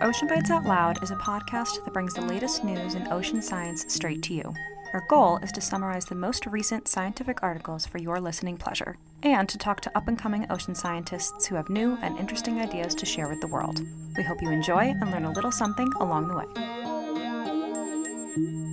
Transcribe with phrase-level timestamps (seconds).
[0.00, 3.84] Ocean Bites Out Loud is a podcast that brings the latest news in ocean science
[3.88, 4.54] straight to you.
[4.92, 9.48] Our goal is to summarize the most recent scientific articles for your listening pleasure, and
[9.48, 13.06] to talk to up and coming ocean scientists who have new and interesting ideas to
[13.06, 13.82] share with the world.
[14.16, 18.67] We hope you enjoy and learn a little something along the way.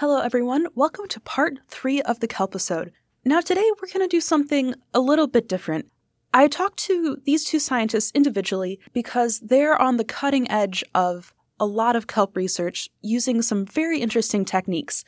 [0.00, 0.66] Hello, everyone.
[0.74, 2.90] Welcome to part three of the Kelpisode.
[3.22, 5.90] Now, today we're going to do something a little bit different.
[6.32, 11.66] I talked to these two scientists individually because they're on the cutting edge of a
[11.66, 15.04] lot of kelp research using some very interesting techniques.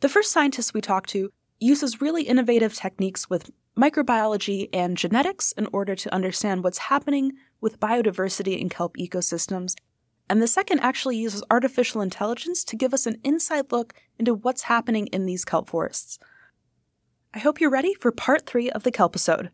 [0.00, 5.68] The first scientist we talked to uses really innovative techniques with microbiology and genetics in
[5.72, 7.32] order to understand what's happening
[7.62, 9.74] with biodiversity in kelp ecosystems.
[10.32, 14.62] And the second actually uses artificial intelligence to give us an inside look into what's
[14.62, 16.18] happening in these kelp forests.
[17.34, 19.50] I hope you're ready for part three of the Kelpisode.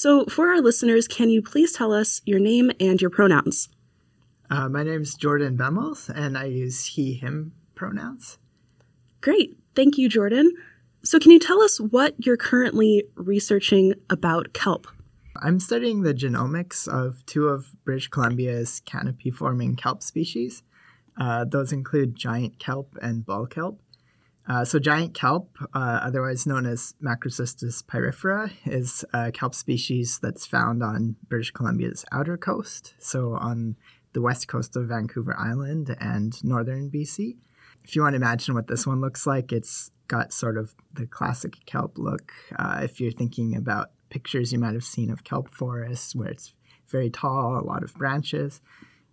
[0.00, 3.68] So, for our listeners, can you please tell us your name and your pronouns?
[4.48, 8.38] Uh, my is Jordan Bemmels, and I use he, him pronouns.
[9.20, 9.58] Great.
[9.74, 10.54] Thank you, Jordan.
[11.04, 14.86] So, can you tell us what you're currently researching about kelp?
[15.36, 20.62] I'm studying the genomics of two of British Columbia's canopy forming kelp species.
[21.18, 23.82] Uh, those include giant kelp and bull kelp.
[24.50, 30.44] Uh, so, giant kelp, uh, otherwise known as Macrocystis pyrifera, is a kelp species that's
[30.44, 33.76] found on British Columbia's outer coast, so on
[34.12, 37.36] the west coast of Vancouver Island and northern BC.
[37.84, 41.06] If you want to imagine what this one looks like, it's got sort of the
[41.06, 42.32] classic kelp look.
[42.58, 46.54] Uh, if you're thinking about pictures you might have seen of kelp forests, where it's
[46.88, 48.60] very tall, a lot of branches.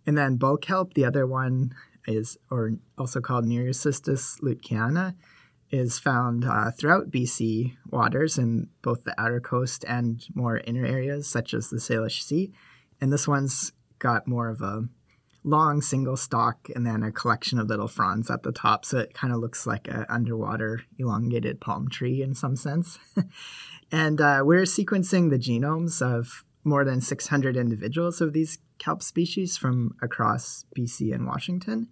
[0.08, 1.76] And then bull kelp, the other one,
[2.08, 5.16] is, or also called Nereocystis luetkeana,
[5.70, 11.28] is found uh, throughout BC waters in both the outer coast and more inner areas,
[11.28, 12.52] such as the Salish Sea.
[13.02, 14.88] And this one's got more of a
[15.44, 18.86] long single stalk and then a collection of little fronds at the top.
[18.86, 23.00] So it kind of looks like an underwater elongated palm tree in some sense.
[23.92, 29.58] and uh, we're sequencing the genomes of more than 600 individuals of these kelp species
[29.58, 31.88] from across BC and Washington.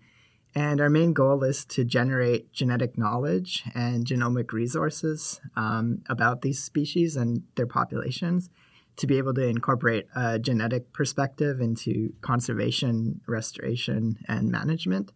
[0.58, 6.64] And our main goal is to generate genetic knowledge and genomic resources um, about these
[6.64, 8.50] species and their populations
[8.98, 15.12] to be able to incorporate a genetic perspective into conservation, restoration, and management.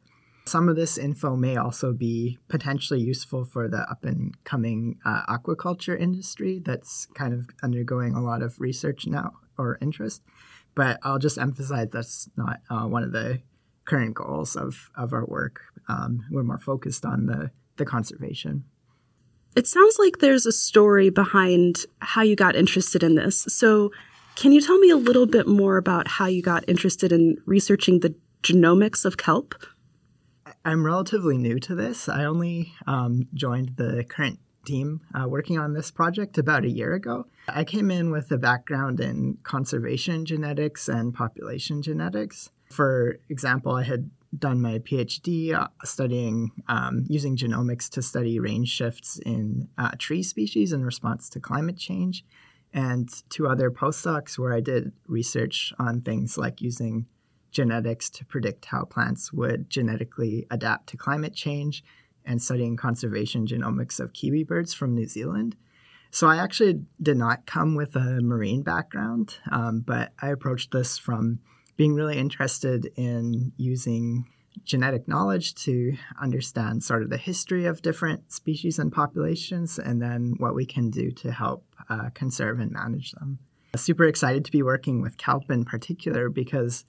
[0.45, 5.21] Some of this info may also be potentially useful for the up and coming uh,
[5.27, 10.23] aquaculture industry that's kind of undergoing a lot of research now or interest.
[10.75, 13.41] But I'll just emphasize that's not uh, one of the
[13.85, 15.61] current goals of, of our work.
[15.87, 18.63] Um, we're more focused on the, the conservation.
[19.55, 23.45] It sounds like there's a story behind how you got interested in this.
[23.49, 23.91] So,
[24.35, 27.99] can you tell me a little bit more about how you got interested in researching
[27.99, 29.55] the genomics of kelp?
[30.63, 32.07] I'm relatively new to this.
[32.07, 36.93] I only um, joined the current team uh, working on this project about a year
[36.93, 37.25] ago.
[37.47, 42.51] I came in with a background in conservation genetics and population genetics.
[42.71, 48.69] For example, I had done my PhD uh, studying um, using genomics to study range
[48.69, 52.23] shifts in uh, tree species in response to climate change,
[52.71, 57.07] and two other postdocs where I did research on things like using
[57.51, 61.83] genetics to predict how plants would genetically adapt to climate change
[62.29, 65.57] and studying conservation genomics of kiwi birds from New Zealand.
[66.11, 70.97] So I actually did not come with a marine background, um, but I approached this
[70.97, 71.39] from
[71.75, 74.25] being really interested in using
[74.63, 80.35] genetic knowledge to understand sort of the history of different species and populations and then
[80.37, 83.39] what we can do to help uh, conserve and manage them.
[83.75, 86.85] Super excited to be working with kelp in particular because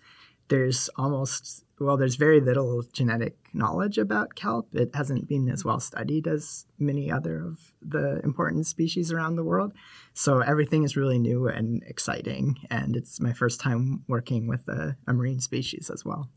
[0.50, 4.69] there's almost well there's very little genetic knowledge about kelp.
[4.75, 9.44] It hasn't been as well studied as many other of the important species around the
[9.44, 9.73] world.
[10.12, 14.97] So everything is really new and exciting and it's my first time working with a,
[15.06, 16.29] a marine species as well.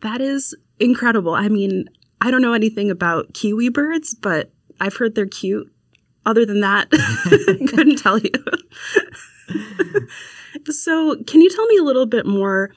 [0.00, 1.34] That is incredible.
[1.34, 4.50] I mean i don't know anything about kiwi birds but
[4.80, 5.70] i've heard they're cute.
[6.26, 6.90] Other than that
[7.68, 8.30] couldn't tell you.
[10.70, 12.70] So, can you tell me a little bit more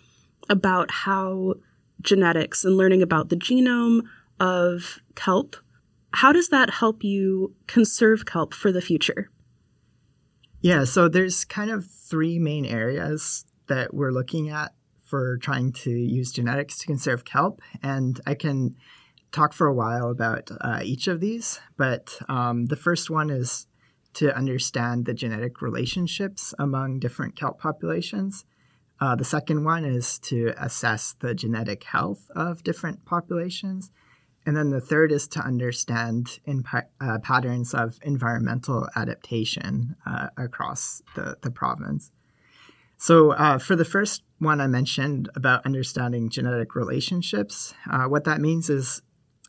[0.49, 1.55] about how
[2.01, 4.01] genetics and learning about the genome
[4.39, 5.55] of kelp,
[6.13, 9.29] how does that help you conserve kelp for the future?
[10.61, 14.73] Yeah, so there's kind of three main areas that we're looking at
[15.03, 18.75] for trying to use genetics to conserve kelp, and I can
[19.31, 21.59] talk for a while about uh, each of these.
[21.77, 23.67] But um, the first one is
[24.15, 28.45] to understand the genetic relationships among different kelp populations.
[28.99, 33.91] Uh, the second one is to assess the genetic health of different populations.
[34.45, 36.63] And then the third is to understand in,
[37.01, 42.11] uh, patterns of environmental adaptation uh, across the, the province.
[42.97, 48.41] So, uh, for the first one I mentioned about understanding genetic relationships, uh, what that
[48.41, 49.03] means is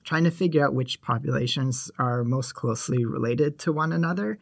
[0.05, 4.39] trying to figure out which populations are most closely related to one another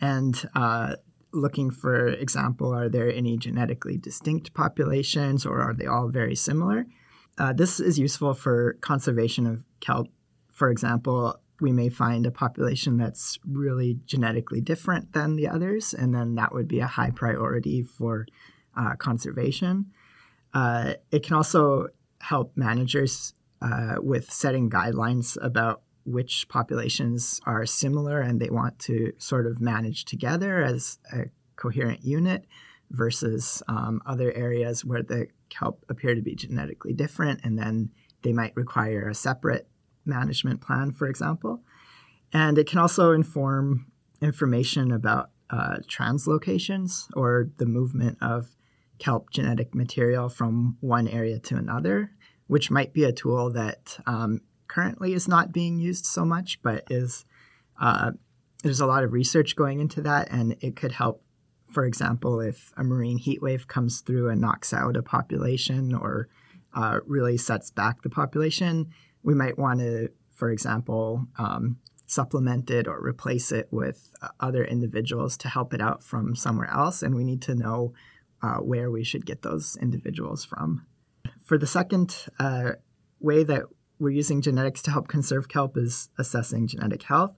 [0.00, 0.96] and uh,
[1.36, 6.86] looking for example are there any genetically distinct populations or are they all very similar?
[7.38, 10.08] Uh, this is useful for conservation of kelp.
[10.50, 16.14] For example we may find a population that's really genetically different than the others and
[16.14, 18.26] then that would be a high priority for
[18.76, 19.86] uh, conservation.
[20.52, 21.88] Uh, it can also
[22.20, 29.12] help managers uh, with setting guidelines about which populations are similar and they want to
[29.18, 31.24] sort of manage together as a
[31.56, 32.46] coherent unit
[32.90, 37.90] versus um, other areas where the kelp appear to be genetically different and then
[38.22, 39.68] they might require a separate
[40.04, 41.62] management plan, for example.
[42.32, 43.86] And it can also inform
[44.20, 48.56] information about uh, translocations or the movement of
[48.98, 52.12] kelp genetic material from one area to another,
[52.46, 56.84] which might be a tool that um, currently is not being used so much, but
[56.90, 57.24] is
[57.80, 58.12] uh,
[58.62, 61.22] there's a lot of research going into that, and it could help.
[61.70, 66.28] For example, if a marine heat wave comes through and knocks out a population or
[66.74, 68.90] uh, really sets back the population,
[69.22, 74.64] we might want to, for example, um, supplement it or replace it with uh, other
[74.64, 77.02] individuals to help it out from somewhere else.
[77.02, 77.92] And we need to know
[78.42, 80.86] uh, where we should get those individuals from.
[81.42, 82.72] For the second uh,
[83.20, 83.64] way that
[83.98, 87.36] we're using genetics to help conserve kelp is assessing genetic health.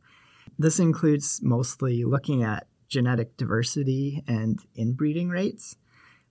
[0.59, 5.77] This includes mostly looking at genetic diversity and inbreeding rates.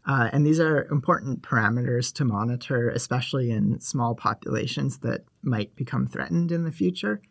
[0.05, 6.07] Uh, and these are important parameters to monitor, especially in small populations that might become
[6.07, 7.21] threatened in the future.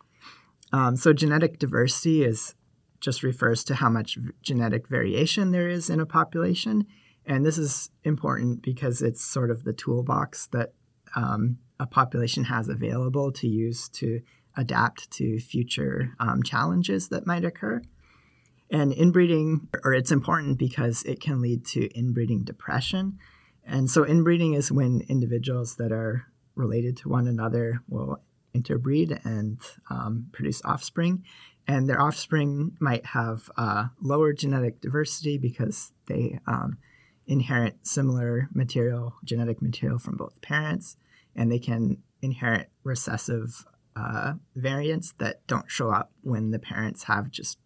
[0.72, 2.54] Um, so, genetic diversity is
[3.00, 6.87] just refers to how much genetic variation there is in a population.
[7.25, 10.72] And this is important because it's sort of the toolbox that
[11.16, 14.20] um, a population has available to use to
[14.56, 17.82] adapt to future um, challenges that might occur.
[18.70, 23.18] And inbreeding, or it's important because it can lead to inbreeding depression.
[23.64, 28.20] And so, inbreeding is when individuals that are related to one another will
[28.54, 29.58] interbreed and
[29.90, 31.24] um, produce offspring.
[31.68, 36.78] And their offspring might have uh, lower genetic diversity because they um,
[37.26, 40.96] inherit similar material, genetic material from both parents
[41.34, 43.64] and they can inherit recessive
[43.94, 47.58] uh, variants that don't show up when the parents have just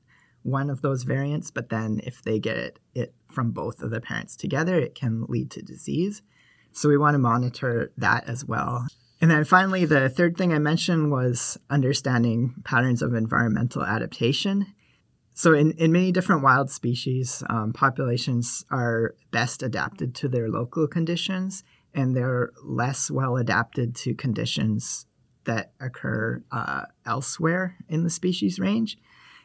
[0.43, 4.01] one of those variants, but then if they get it, it from both of the
[4.01, 6.23] parents together, it can lead to disease.
[6.73, 8.87] So we want to monitor that as well.
[9.21, 14.67] And then finally, the third thing I mentioned was understanding patterns of environmental adaptation.
[15.35, 20.87] So, in, in many different wild species, um, populations are best adapted to their local
[20.87, 25.07] conditions and they're less well adapted to conditions
[25.45, 28.99] that occur uh, elsewhere in the species range.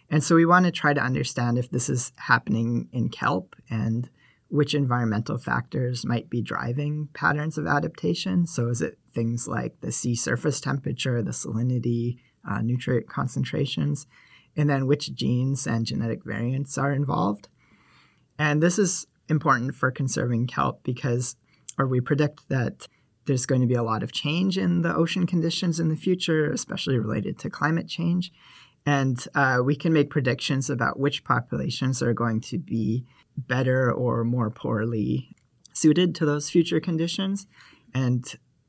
[0.10, 4.10] And so we want to try to understand if this is happening in kelp and
[4.50, 8.46] which environmental factors might be driving patterns of adaptation.
[8.46, 14.06] So is it things like the sea surface temperature, the salinity, uh, nutrient concentrations,
[14.56, 17.48] and then which genes and genetic variants are involved?
[18.38, 21.36] And this is important for conserving kelp because
[21.78, 22.88] or we predict that
[23.26, 26.52] there's going to be a lot of change in the ocean conditions in the future,
[26.52, 28.32] especially related to climate change.
[28.86, 33.04] And uh, we can make predictions about which populations are going to be
[33.36, 35.36] better or more poorly
[35.74, 37.48] suited to those future conditions.
[37.94, 38.24] And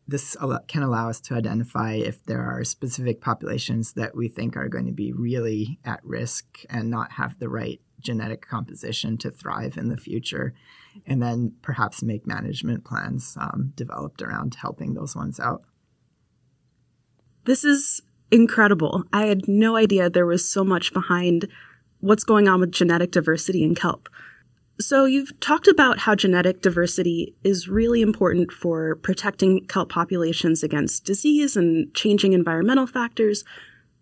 [0.09, 0.37] this
[0.69, 4.87] can allow us to identify if there are specific populations that we think are going
[4.87, 9.89] to be really at risk and not have the right genetic composition to thrive in
[9.89, 10.55] the future
[11.07, 15.63] and then perhaps make management plans um, developed around helping those ones out.
[17.45, 19.05] This is incredible.
[19.13, 21.49] I had no idea there was so much behind
[22.01, 24.09] what's going on with genetic diversity in kelp.
[24.79, 31.07] So, you've talked about how genetic diversity is really important for protecting kelp populations against
[31.07, 33.43] disease and changing environmental factors.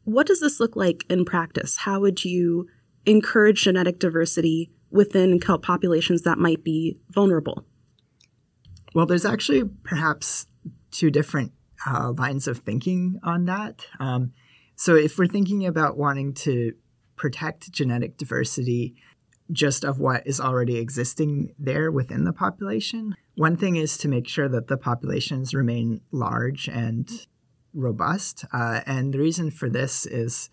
[0.02, 1.76] What does this look like in practice?
[1.76, 2.68] How would you
[3.06, 7.64] encourage genetic diversity within kelp populations that might be vulnerable?
[8.94, 10.48] Well, there's actually perhaps
[10.90, 11.52] two different
[11.86, 13.86] uh, lines of thinking on that.
[14.00, 14.32] Um,
[14.74, 16.72] so, if we're thinking about wanting to
[17.14, 18.96] protect genetic diversity,
[19.52, 23.14] just of what is already existing there within the population.
[23.34, 27.10] One thing is to make sure that the populations remain large and
[27.74, 28.44] robust.
[28.52, 30.50] Uh, and the reason for this is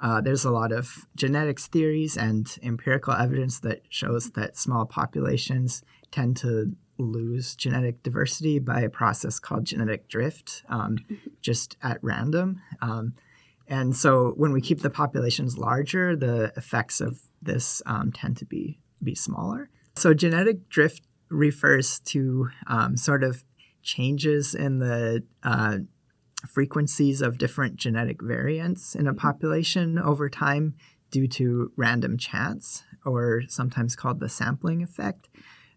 [0.00, 5.82] uh, there's a lot of genetics theories and empirical evidence that shows that small populations
[6.10, 10.98] tend to lose genetic diversity by a process called genetic drift, um,
[11.40, 12.60] just at random.
[12.80, 13.14] Um,
[13.68, 18.44] and so when we keep the populations larger, the effects of this um, tend to
[18.44, 19.68] be, be smaller.
[19.96, 23.44] So genetic drift refers to um, sort of
[23.82, 25.78] changes in the uh,
[26.48, 30.74] frequencies of different genetic variants in a population over time
[31.10, 35.28] due to random chance, or sometimes called the sampling effect.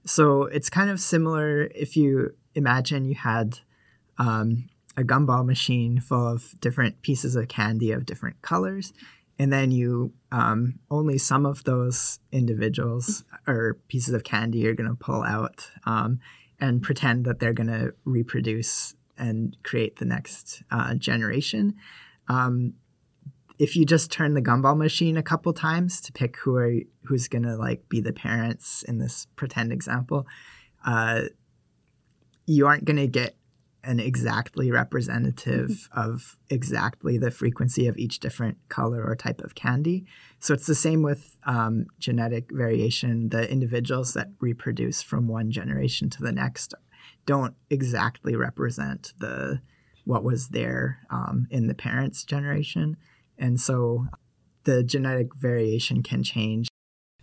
[0.06, 3.60] So it's kind of similar if you imagine you had
[4.18, 8.94] um, a gumball machine full of different pieces of candy of different colors,
[9.38, 14.90] and then you um, only some of those individuals or pieces of candy you're going
[14.90, 16.20] to pull out um,
[16.60, 21.76] and pretend that they're going to reproduce and create the next uh, generation.
[22.28, 22.74] Um,
[23.58, 26.74] if you just turn the gumball machine a couple times to pick who are
[27.04, 30.28] who's going to like be the parents in this pretend example,
[30.86, 31.22] uh,
[32.46, 33.36] you aren't going to get
[33.86, 36.00] an exactly representative mm-hmm.
[36.00, 40.06] of exactly the frequency of each different color or type of candy.
[40.40, 43.30] So it's the same with um, genetic variation.
[43.30, 46.74] The individuals that reproduce from one generation to the next
[47.26, 49.62] don't exactly represent the
[50.06, 52.96] what was there um, in the parents' generation,
[53.40, 54.06] and so
[54.66, 56.68] the genetic variation can change.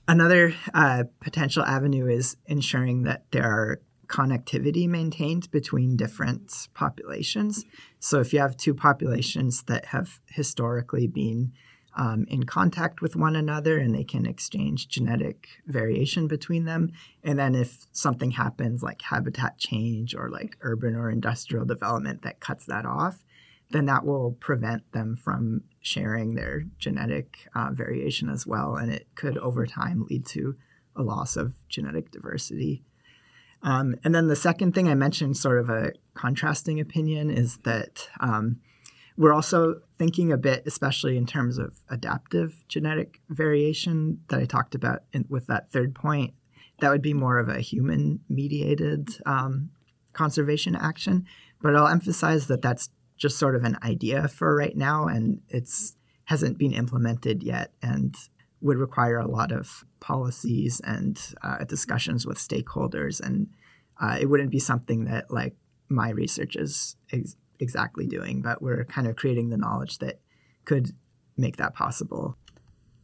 [0.08, 3.80] Another uh, potential avenue is ensuring that there are
[4.12, 7.64] connectivity maintained between different populations.
[7.98, 11.52] So if you have two populations that have historically been
[11.96, 16.92] um, in contact with one another and they can exchange genetic variation between them.
[17.22, 22.40] And then if something happens like habitat change or like urban or industrial development that
[22.40, 23.24] cuts that off,
[23.70, 28.76] then that will prevent them from sharing their genetic uh, variation as well.
[28.76, 30.56] And it could over time lead to
[30.94, 32.84] a loss of genetic diversity.
[33.62, 38.08] Um, and then the second thing I mentioned, sort of a contrasting opinion, is that
[38.20, 38.60] um,
[39.16, 44.74] we're also thinking a bit, especially in terms of adaptive genetic variation that I talked
[44.74, 46.34] about in, with that third point.
[46.80, 49.70] That would be more of a human mediated um,
[50.12, 51.26] conservation action.
[51.60, 55.96] But I'll emphasize that that's just sort of an idea for right now, and it's
[56.24, 58.16] hasn't been implemented yet, and
[58.60, 63.46] would require a lot of policies and uh, discussions with stakeholders, and
[64.00, 65.54] uh, it wouldn't be something that like
[65.88, 70.20] my research is ex- exactly doing, but we're kind of creating the knowledge that
[70.64, 70.90] could
[71.36, 72.36] make that possible.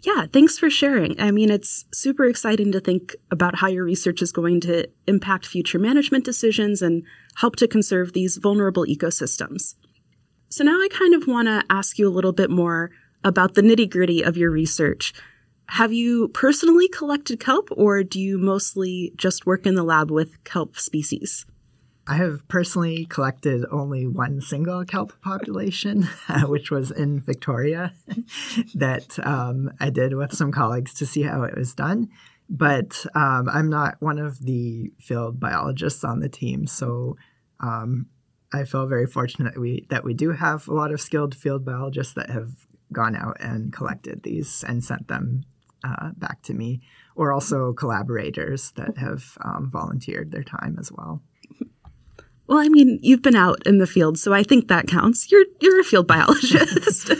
[0.01, 1.21] Yeah, thanks for sharing.
[1.21, 5.47] I mean, it's super exciting to think about how your research is going to impact
[5.47, 7.03] future management decisions and
[7.37, 9.75] help to conserve these vulnerable ecosystems.
[10.51, 12.91] So now I kind of want to ask you a little bit more
[13.25, 15.13] about the nitty gritty of your research.
[15.69, 20.43] Have you personally collected kelp, or do you mostly just work in the lab with
[20.43, 21.47] kelp species?
[22.07, 27.93] I have personally collected only one single kelp population, uh, which was in Victoria,
[28.75, 32.09] that um, I did with some colleagues to see how it was done.
[32.49, 37.19] But um, I'm not one of the field biologists on the team, so
[37.61, 38.07] um,
[38.55, 41.67] I feel very fortunate that we that we do have a lot of skilled field
[41.67, 45.45] biologists that have gone out and collected these and sent them
[45.85, 46.81] uh, back to me,
[47.15, 51.23] or also collaborators that have um, volunteered their time as well.
[52.47, 55.31] Well, I mean, you've been out in the field, so I think that counts.
[55.31, 57.13] You're you're a field biologist.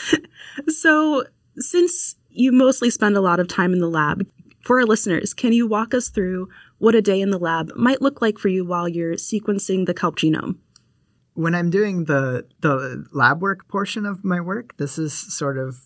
[0.68, 1.24] so,
[1.56, 4.26] since you mostly spend a lot of time in the lab,
[4.66, 6.48] for our listeners, can you walk us through
[6.78, 9.94] what a day in the lab might look like for you while you're sequencing the
[9.94, 10.56] kelp genome?
[11.34, 15.76] When I'm doing the the lab work portion of my work, this is sort of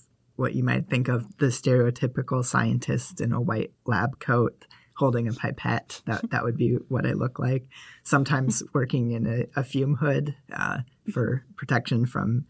[0.40, 4.66] what you might think of the stereotypical scientist in a white lab coat
[4.96, 6.00] holding a pipette.
[6.06, 7.66] That that would be what I look like.
[8.02, 10.78] Sometimes working in a, a fume hood uh,
[11.12, 12.46] for protection from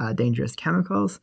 [0.00, 1.20] uh, dangerous chemicals.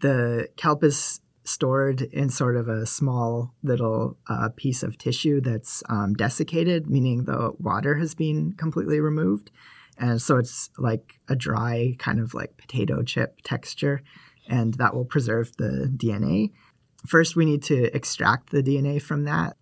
[0.00, 5.82] The kelp is stored in sort of a small little uh, piece of tissue that's
[5.88, 9.50] um, desiccated, meaning the water has been completely removed.
[9.98, 14.02] And so it's like a dry, kind of like potato chip texture,
[14.48, 16.52] and that will preserve the DNA.
[17.06, 19.56] First, we need to extract the DNA from that.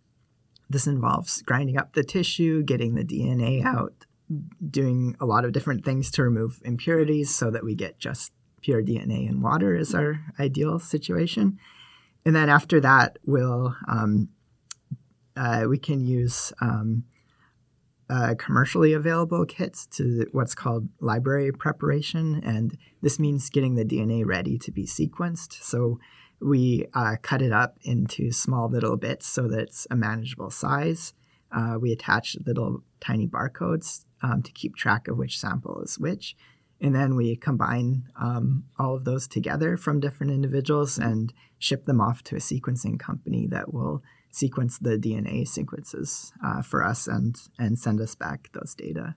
[0.71, 4.07] This involves grinding up the tissue, getting the DNA out,
[4.71, 8.83] doing a lot of different things to remove impurities so that we get just pure
[8.83, 11.59] DNA and water is our ideal situation.
[12.25, 14.29] And then after that, we'll um,
[15.37, 17.05] uh, we can use um,
[18.13, 24.23] uh, commercially available kits to what's called library preparation, and this means getting the DNA
[24.27, 25.55] ready to be sequenced.
[25.63, 25.99] So
[26.39, 31.15] we uh, cut it up into small little bits so that it's a manageable size.
[31.51, 36.37] Uh, we attach little tiny barcodes um, to keep track of which sample is which.
[36.83, 42.01] And then we combine um, all of those together from different individuals and ship them
[42.01, 47.37] off to a sequencing company that will sequence the DNA sequences uh, for us and,
[47.59, 49.15] and send us back those data.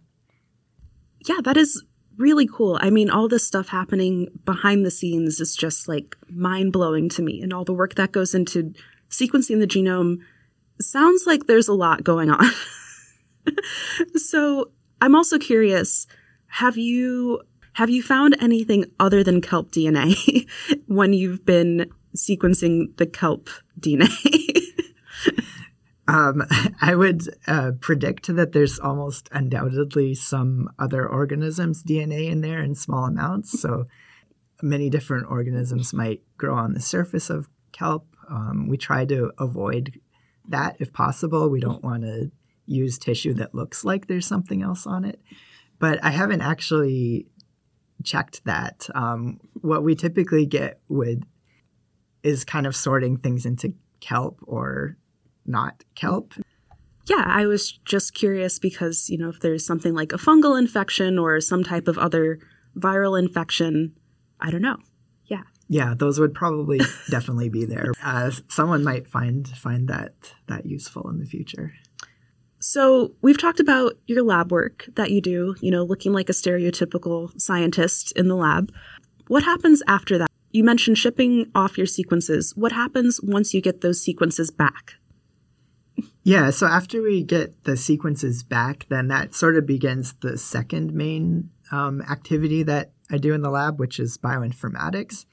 [1.27, 1.84] Yeah, that is
[2.17, 2.77] really cool.
[2.81, 7.22] I mean, all this stuff happening behind the scenes is just like mind blowing to
[7.22, 8.74] me, and all the work that goes into
[9.10, 10.17] sequencing the genome
[10.79, 12.45] sounds like there's a lot going on.
[14.15, 16.07] so, I'm also curious
[16.48, 17.41] have you
[17.74, 20.48] have you found anything other than kelp DNA
[20.88, 24.10] when you've been sequencing the kelp DNA?
[26.08, 26.44] um,
[26.82, 32.75] I would uh, predict that there's almost undoubtedly some other organisms' DNA in there in
[32.75, 33.60] small amounts.
[33.60, 33.88] So
[34.62, 38.08] many different organisms might grow on the surface of kelp.
[38.29, 40.00] Um, we try to avoid
[40.48, 41.50] that if possible.
[41.50, 42.32] We don't want to
[42.65, 45.22] use tissue that looks like there's something else on it.
[45.79, 47.27] But I haven't actually
[48.03, 48.88] checked that.
[48.96, 51.25] Um, what we typically get would
[52.24, 54.98] is kind of sorting things into kelp or
[55.46, 56.34] not kelp.
[57.08, 61.20] Yeah, I was just curious because, you know, if there's something like a fungal infection
[61.20, 62.40] or some type of other
[62.77, 63.94] viral infection,
[64.40, 64.77] I don't know.
[65.27, 65.44] Yeah.
[65.68, 66.79] Yeah, those would probably
[67.10, 67.92] definitely be there.
[68.03, 70.14] Uh, someone might find find that
[70.48, 71.74] that useful in the future.
[72.60, 76.34] So, we've talked about your lab work that you do, you know, looking like a
[76.34, 78.72] stereotypical scientist in the lab.
[79.27, 80.29] What happens after that?
[80.51, 82.53] You mentioned shipping off your sequences.
[82.55, 84.96] What happens once you get those sequences back?
[86.27, 90.92] Yeah, so after we get the sequences back, then that sort of begins the second
[90.92, 95.27] main um, activity that I do in the lab, which is bioinformatics.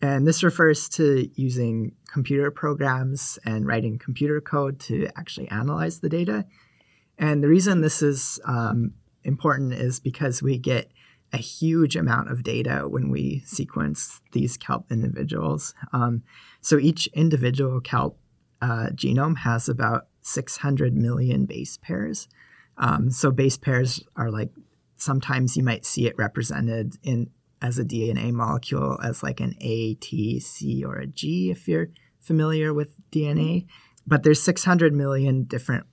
[0.00, 6.08] And this refers to using computer programs and writing computer code to actually analyze the
[6.08, 6.46] data.
[7.18, 8.92] And the reason this is um,
[9.24, 10.92] important is because we get
[11.32, 15.74] a huge amount of data when we sequence these kelp individuals.
[15.92, 16.22] Um,
[16.60, 18.16] so each individual kelp
[18.62, 22.28] uh, genome has about 600 million base pairs.
[22.78, 24.50] Um, so base pairs are like
[24.96, 27.30] sometimes you might see it represented in
[27.62, 31.88] as a DNA molecule as like an A, T, C, or a G if you're
[32.20, 33.66] familiar with DNA.
[34.06, 35.86] But there's 600 million different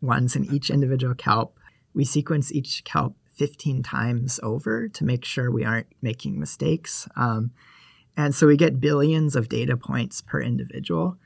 [0.00, 1.58] ones in each individual kelp.
[1.94, 7.08] We sequence each kelp 15 times over to make sure we aren't making mistakes.
[7.16, 7.50] Um,
[8.16, 11.18] and so we get billions of data points per individual.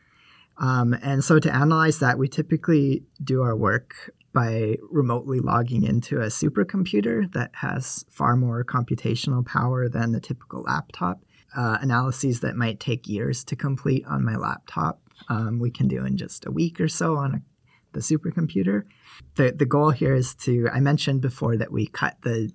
[0.59, 6.21] Um, and so to analyze that, we typically do our work by remotely logging into
[6.21, 11.21] a supercomputer that has far more computational power than the typical laptop.
[11.57, 16.05] Uh, analyses that might take years to complete on my laptop, um, we can do
[16.05, 17.42] in just a week or so on a
[17.92, 18.85] the supercomputer.
[19.37, 22.51] The, the goal here is to, I mentioned before that we cut the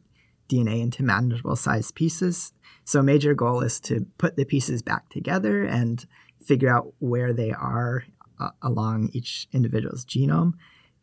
[0.50, 2.54] DNA into manageable sized pieces.
[2.86, 6.06] So, major goal is to put the pieces back together and
[6.46, 8.04] figure out where they are
[8.40, 10.54] uh, along each individual's genome.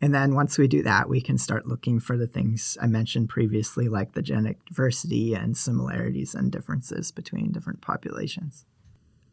[0.03, 3.29] And then once we do that, we can start looking for the things I mentioned
[3.29, 8.65] previously, like the genetic diversity and similarities and differences between different populations.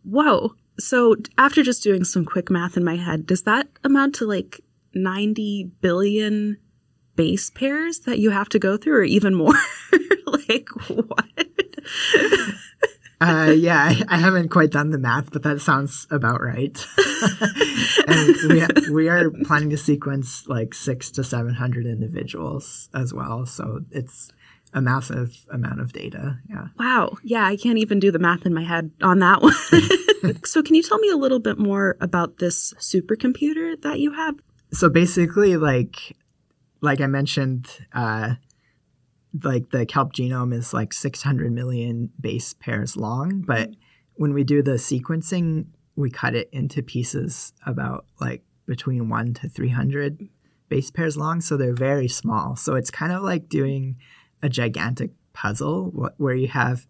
[0.04, 0.56] Whoa.
[0.80, 4.62] So, after just doing some quick math in my head, does that amount to like
[4.94, 6.58] 90 billion
[7.16, 9.56] base pairs that you have to go through, or even more?
[10.28, 11.48] like, what?
[13.20, 16.86] uh, yeah, I, I, haven't quite done the math, but that sounds about right.
[18.08, 23.46] and we, ha- we are planning to sequence like six to 700 individuals as well.
[23.46, 24.30] So it's
[24.74, 26.38] a massive amount of data.
[26.50, 26.68] Yeah.
[26.78, 27.18] Wow.
[27.24, 29.54] Yeah, I can't even do the math in my head on that one.
[30.46, 34.36] so, can you tell me a little bit more about this supercomputer that you have?
[34.72, 36.16] so basically, like
[36.82, 38.36] like I mentioned, uh,
[39.44, 43.72] like the kelp genome is like 600 million base pairs long, but
[44.16, 49.50] when we do the sequencing, we cut it into pieces about like between one to
[49.50, 50.28] 300
[50.70, 51.42] base pairs long.
[51.42, 52.56] So they're very small.
[52.56, 53.98] So it's kind of like doing
[54.42, 56.88] a gigantic puzzle where you have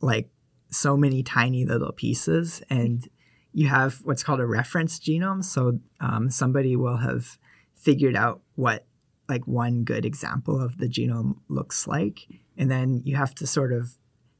[0.00, 0.30] like
[0.70, 3.08] so many tiny little pieces and
[3.52, 5.44] you have what's called a reference genome.
[5.44, 7.38] So um, somebody will have
[7.74, 8.86] figured out what
[9.30, 12.26] like one good example of the genome looks like.
[12.58, 13.94] And then you have to sort of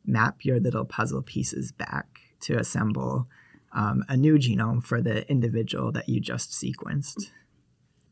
[0.04, 2.06] map your little puzzle pieces back
[2.40, 3.28] to assemble
[3.72, 7.30] um, a new genome for the individual that you just sequenced.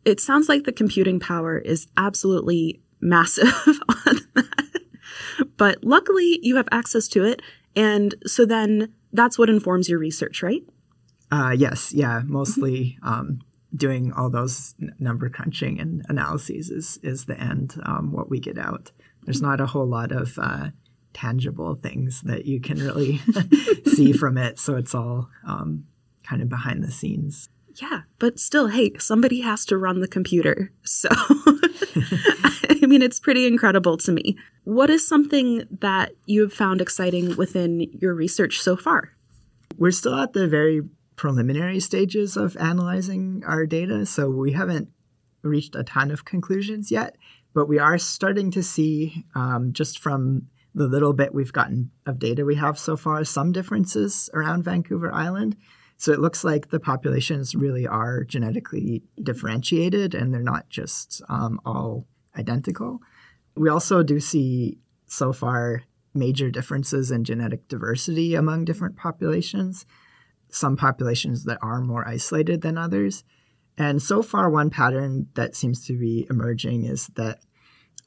[0.04, 3.52] It sounds like the computing power is absolutely massive
[4.06, 4.68] on that.
[5.56, 7.42] But luckily, you have access to it.
[7.76, 10.62] And so then that's what informs your research, right?
[11.30, 13.40] Uh, yes, yeah, mostly um,
[13.74, 17.80] doing all those n- number crunching and analyses is is the end.
[17.84, 18.90] Um, what we get out.
[19.24, 20.68] There's not a whole lot of uh,
[21.12, 23.20] tangible things that you can really
[23.86, 25.84] see from it, so it's all um,
[26.22, 27.48] kind of behind the scenes.
[27.74, 30.72] Yeah, but still, hey, somebody has to run the computer.
[30.82, 34.36] So, I mean, it's pretty incredible to me.
[34.64, 39.12] What is something that you have found exciting within your research so far?
[39.76, 40.82] We're still at the very
[41.18, 44.88] preliminary stages of analyzing our data, so we haven't
[45.42, 47.16] reached a ton of conclusions yet,
[47.52, 52.18] but we are starting to see um, just from the little bit we've gotten of
[52.18, 55.56] data we have so far some differences around Vancouver Island.
[55.96, 61.60] So it looks like the populations really are genetically differentiated and they're not just um,
[61.64, 62.06] all
[62.38, 63.00] identical.
[63.56, 65.82] We also do see so far
[66.14, 69.84] major differences in genetic diversity among different populations
[70.50, 73.24] some populations that are more isolated than others.
[73.76, 77.40] And so far, one pattern that seems to be emerging is that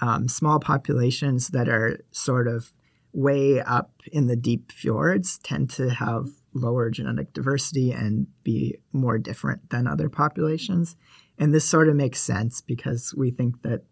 [0.01, 2.73] um, small populations that are sort of
[3.13, 9.17] way up in the deep fjords tend to have lower genetic diversity and be more
[9.17, 10.95] different than other populations.
[11.38, 13.84] And this sort of makes sense because we think that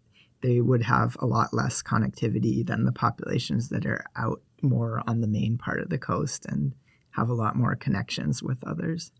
[0.42, 5.20] they would have a lot less connectivity than the populations that are out more on
[5.20, 6.74] the main part of the coast and
[7.12, 9.12] have a lot more connections with others.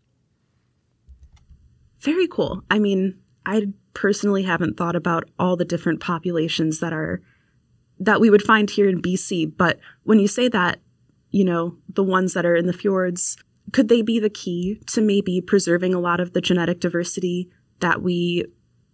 [1.99, 2.63] Very cool.
[2.69, 7.21] I mean, I personally haven't thought about all the different populations that are
[7.99, 10.79] that we would find here in BC, but when you say that,
[11.29, 13.37] you know, the ones that are in the fjords,
[13.71, 17.49] could they be the key to maybe preserving a lot of the genetic diversity
[17.79, 18.45] that we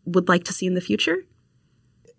[0.04, 1.20] would like to see in the future?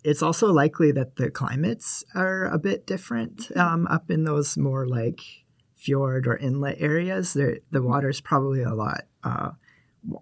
[0.02, 4.86] It's also likely that the climates are a bit different um, up in those more
[4.86, 5.20] like
[5.78, 9.50] fjord or inlet areas, the water is probably a lot uh,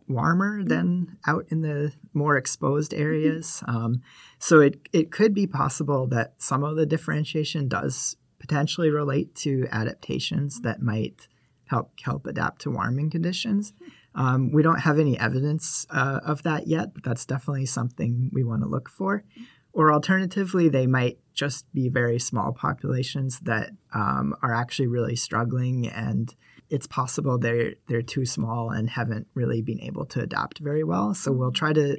[0.06, 3.62] warmer than out in the more exposed areas.
[3.66, 4.02] Um,
[4.38, 9.66] so it, it could be possible that some of the differentiation does potentially relate to
[9.70, 11.28] adaptations that might
[11.66, 13.72] help help adapt to warming conditions.
[14.14, 18.44] Um, we don't have any evidence uh, of that yet, but that's definitely something we
[18.44, 19.24] want to look for.
[19.72, 25.86] Or alternatively, they might just be very small populations that um, are actually really struggling
[25.86, 26.34] and
[26.68, 31.14] it's possible they're they're too small and haven't really been able to adapt very well.
[31.14, 31.98] So we'll try to.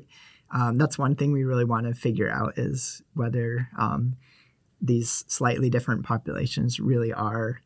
[0.50, 4.16] Um, that's one thing we really want to figure out is whether um,
[4.82, 7.60] these slightly different populations really are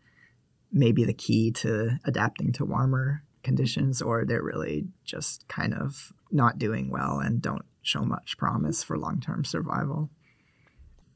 [0.71, 6.57] maybe the key to adapting to warmer conditions, or they're really just kind of not
[6.57, 10.10] doing well and don't show much promise for long term survival.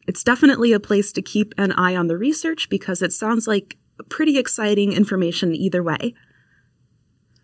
[0.08, 3.78] It's definitely a place to keep an eye on the research because it sounds like
[4.10, 6.14] pretty exciting information either way.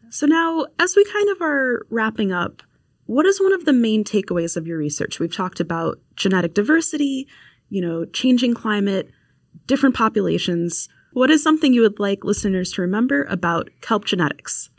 [0.09, 2.61] So, now, as we kind of are wrapping up,
[3.05, 5.19] what is one of the main takeaways of your research?
[5.19, 7.27] We've talked about genetic diversity,
[7.69, 9.09] you know, changing climate,
[9.67, 10.89] different populations.
[11.13, 14.69] What is something you would like listeners to remember about kelp genetics?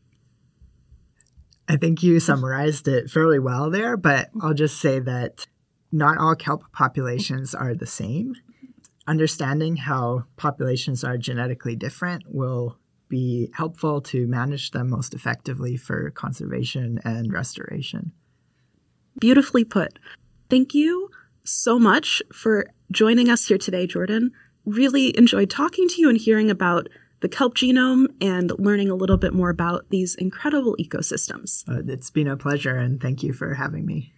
[1.68, 5.46] I think you summarized it fairly well there, but I'll just say that
[5.92, 8.34] not all kelp populations are the same.
[9.06, 12.78] Understanding how populations are genetically different will
[13.08, 18.12] be helpful to manage them most effectively for conservation and restoration.
[19.20, 19.98] Beautifully put.
[20.48, 21.10] Thank you
[21.44, 24.30] so much for joining us here today, Jordan.
[24.64, 26.88] Really enjoyed talking to you and hearing about
[27.20, 31.68] the kelp genome and learning a little bit more about these incredible ecosystems.
[31.68, 34.12] Uh, it's been a pleasure, and thank you for having me.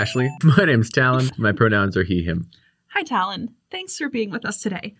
[0.00, 0.30] Ashley.
[0.42, 1.30] My name's Talen.
[1.38, 2.50] My pronouns are he, him.
[2.94, 3.48] Hi, Talen.
[3.70, 4.94] Thanks for being with us today.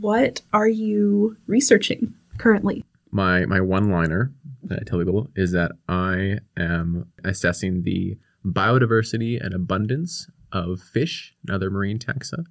[0.00, 2.84] What are you researching currently?
[3.14, 4.32] my my one liner
[4.64, 11.34] that I tell people is that I am assessing the biodiversity and abundance of fish
[11.46, 12.44] and other marine taxa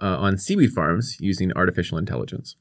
[0.00, 2.56] uh, on seaweed farms using artificial intelligence.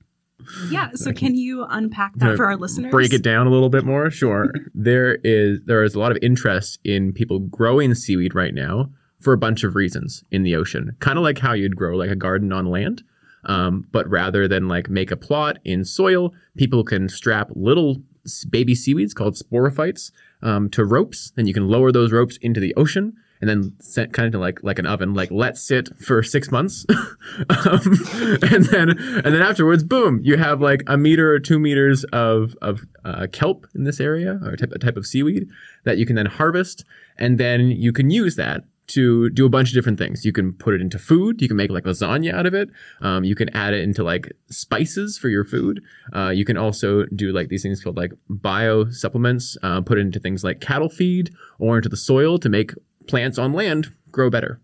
[0.70, 0.92] Yeah.
[0.96, 2.92] So can you unpack that for our listeners?
[2.92, 4.10] Break it down a little bit more.
[4.10, 4.52] Sure.
[4.74, 9.34] there is there is a lot of interest in people growing seaweed right now for
[9.34, 10.96] a bunch of reasons in the ocean.
[11.00, 13.04] Kind of like how you'd grow like a garden on land.
[13.46, 18.02] Um, but rather than like make a plot in soil, people can strap little
[18.50, 20.12] baby seaweeds called sporophytes
[20.44, 21.32] um, to ropes.
[21.38, 24.80] and you can lower those ropes into the ocean and then kind of like like
[24.80, 26.86] an oven, like let sit for six months,
[27.50, 27.98] um,
[28.44, 32.56] and then and then afterwards, boom, you have like a meter or two meters of
[32.62, 35.48] of uh, kelp in this area or a type, a type of seaweed
[35.84, 36.86] that you can then harvest,
[37.18, 40.26] and then you can use that to do a bunch of different things.
[40.26, 41.42] You can put it into food.
[41.42, 42.70] You can make like lasagna out of it.
[43.00, 45.82] Um, you can add it into like spices for your food.
[46.14, 49.58] Uh, you can also do like these things called like bio supplements.
[49.64, 52.74] Uh, put it into things like cattle feed or into the soil to make
[53.08, 54.62] plants on land grow better.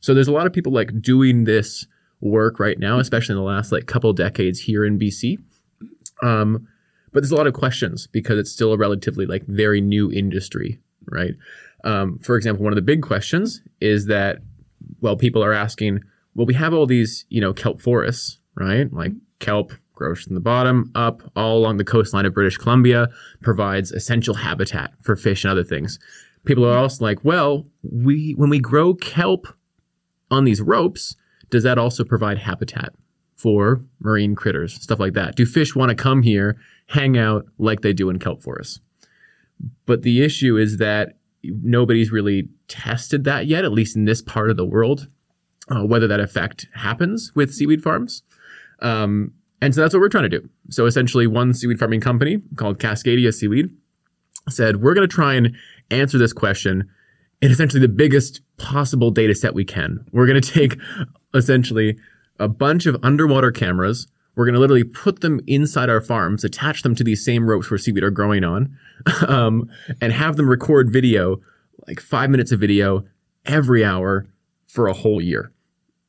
[0.00, 1.86] So there's a lot of people like doing this
[2.20, 5.38] work right now, especially in the last like couple decades here in BC.
[6.22, 6.66] Um,
[7.12, 10.80] but there's a lot of questions because it's still a relatively like very new industry,
[11.06, 11.34] right?
[11.84, 14.38] Um, for example, one of the big questions is that,
[15.00, 16.00] well, people are asking,
[16.34, 18.92] well, we have all these, you know, kelp forests, right?
[18.92, 23.08] Like kelp grows from the bottom up all along the coastline of British Columbia,
[23.42, 25.98] provides essential habitat for fish and other things.
[26.44, 29.46] People are also like, well, we when we grow kelp
[30.30, 31.16] on these ropes,
[31.50, 32.94] does that also provide habitat
[33.36, 35.36] for marine critters, stuff like that?
[35.36, 36.56] Do fish want to come here,
[36.88, 38.80] hang out like they do in kelp forests?
[39.86, 44.50] But the issue is that nobody's really tested that yet, at least in this part
[44.50, 45.08] of the world,
[45.70, 48.22] uh, whether that effect happens with seaweed farms.
[48.80, 50.48] Um, and so that's what we're trying to do.
[50.70, 53.70] So essentially, one seaweed farming company called Cascadia Seaweed
[54.48, 55.54] said, we're going to try and
[55.90, 56.88] answer this question
[57.42, 60.04] in essentially the biggest possible data set we can.
[60.12, 60.78] We're going to take
[61.34, 61.96] essentially
[62.38, 64.06] a bunch of underwater cameras.
[64.36, 67.70] We're going to literally put them inside our farms, attach them to these same ropes
[67.70, 68.76] where seaweed are growing on,
[69.26, 69.68] um,
[70.00, 71.40] and have them record video,
[71.86, 73.04] like five minutes of video
[73.46, 74.26] every hour
[74.66, 75.52] for a whole year.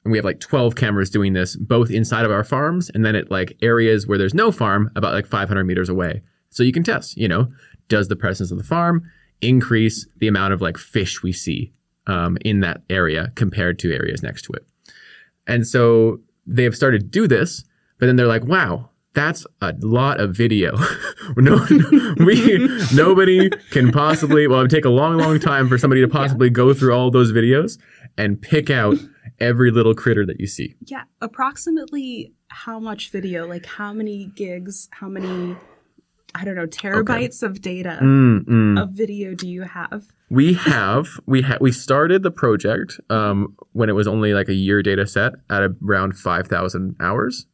[0.04, 3.16] And we have like 12 cameras doing this, both inside of our farms and then
[3.16, 6.22] at like areas where there's no farm, about like 500 meters away.
[6.50, 7.48] So you can test, you know,
[7.88, 9.04] does the presence of the farm
[9.42, 11.74] increase the amount of like fish we see
[12.08, 14.66] um, in that area compared to areas next to it?
[15.48, 17.64] And so they have started to do this,
[18.00, 20.78] but then they're like, wow, that's a lot of video.
[21.36, 21.66] no,
[22.26, 24.48] we nobody can possibly.
[24.48, 26.54] Well, it would take a long, long time for somebody to possibly yeah.
[26.54, 27.78] go through all those videos
[28.18, 28.96] and pick out
[29.40, 30.76] every little critter that you see.
[30.86, 33.48] Yeah, approximately how much video?
[33.48, 34.88] Like how many gigs?
[34.92, 35.56] How many?
[36.36, 37.52] I don't know terabytes okay.
[37.52, 38.82] of data mm, mm.
[38.82, 40.08] of video do you have?
[40.30, 44.54] We have we ha- we started the project um, when it was only like a
[44.54, 47.48] year data set at around five thousand hours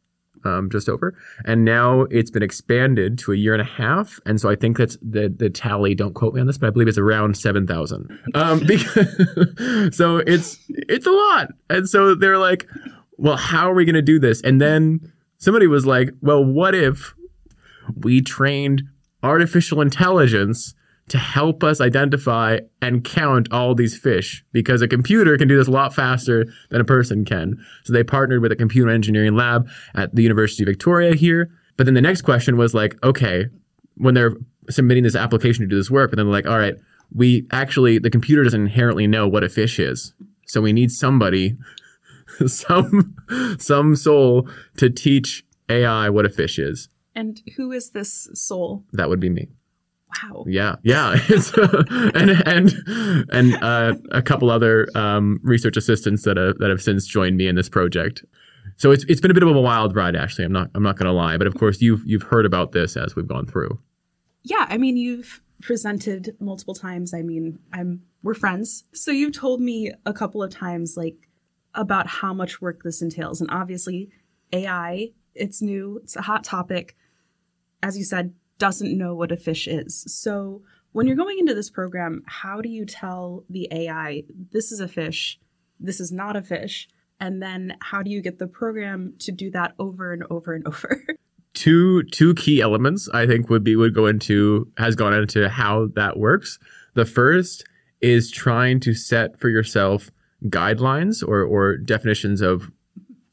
[0.45, 1.17] um, just over.
[1.45, 4.19] And now it's been expanded to a year and a half.
[4.25, 5.95] And so I think that's the the tally.
[5.95, 8.09] Don't quote me on this, but I believe it's around seven thousand.
[8.33, 8.59] Um,
[9.91, 11.49] so it's it's a lot.
[11.69, 12.67] And so they're like,
[13.17, 14.41] well, how are we going to do this?
[14.41, 17.13] And then somebody was like, well, what if
[17.95, 18.83] we trained
[19.23, 20.73] artificial intelligence
[21.09, 25.67] to help us identify and count all these fish because a computer can do this
[25.67, 27.57] a lot faster than a person can.
[27.85, 31.49] So they partnered with a computer engineering lab at the University of Victoria here.
[31.77, 33.45] But then the next question was like, okay,
[33.95, 34.33] when they're
[34.69, 36.75] submitting this application to do this work, but then they're like, all right,
[37.15, 40.13] we actually, the computer doesn't inherently know what a fish is.
[40.45, 41.55] So we need somebody,
[42.47, 43.15] some,
[43.59, 46.89] some soul to teach AI what a fish is.
[47.17, 48.85] And who is this soul?
[48.93, 49.47] That would be me.
[50.23, 50.45] Wow.
[50.47, 51.15] Yeah, yeah,
[52.13, 52.73] and and
[53.31, 57.47] and uh, a couple other um, research assistants that have, that have since joined me
[57.47, 58.23] in this project.
[58.75, 60.45] So it's it's been a bit of a wild ride, Ashley.
[60.45, 62.95] I'm not I'm not going to lie, but of course you've you've heard about this
[62.95, 63.79] as we've gone through.
[64.43, 67.15] Yeah, I mean you've presented multiple times.
[67.15, 71.15] I mean I'm we're friends, so you've told me a couple of times like
[71.73, 74.11] about how much work this entails, and obviously
[74.53, 76.95] AI it's new, it's a hot topic.
[77.83, 80.03] As you said, doesn't know what a fish is.
[80.07, 80.61] So
[80.91, 84.87] when you're going into this program, how do you tell the AI this is a
[84.87, 85.39] fish,
[85.79, 86.87] this is not a fish?
[87.19, 90.67] And then how do you get the program to do that over and over and
[90.67, 91.01] over?
[91.57, 95.87] two two key elements I think would be would go into has gone into how
[95.95, 96.59] that works.
[96.93, 97.65] The first
[97.99, 100.11] is trying to set for yourself
[100.45, 102.71] guidelines or or definitions of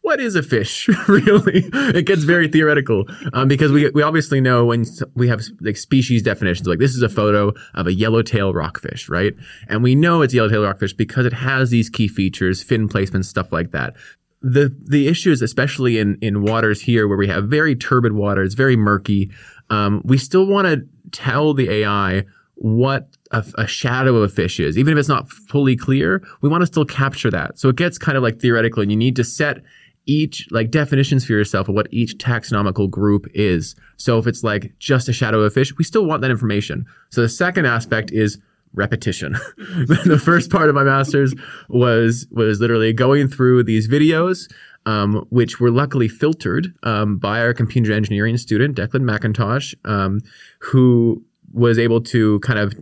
[0.05, 1.65] what is a fish really?
[1.73, 6.23] It gets very theoretical um, because we, we obviously know when we have like species
[6.23, 9.33] definitions like this is a photo of a yellowtail rockfish right?
[9.67, 13.51] And we know it's yellowtail rockfish because it has these key features fin placement stuff
[13.51, 13.95] like that.
[14.43, 18.55] The the issues especially in in waters here where we have very turbid water it's
[18.55, 19.31] very murky
[19.71, 22.25] um, we still want to tell the ai
[22.57, 24.79] what a, a, shadow of a fish is.
[24.79, 27.59] Even if it's not fully clear we want to still capture that.
[27.59, 29.63] So it gets kind of like theoretical and you need to set
[30.07, 33.75] each like definitions for yourself of what each taxonomical group is.
[33.97, 36.87] So if it's like just a shadow of a fish, we still want that information.
[37.11, 38.39] So the second aspect is
[38.75, 39.33] repetition.
[39.57, 41.35] the first part of my master's
[41.69, 44.51] was was literally going through these videos,
[44.87, 50.21] um, which were luckily filtered um, by our computer engineering student Declan McIntosh, um,
[50.59, 52.75] who was able to kind of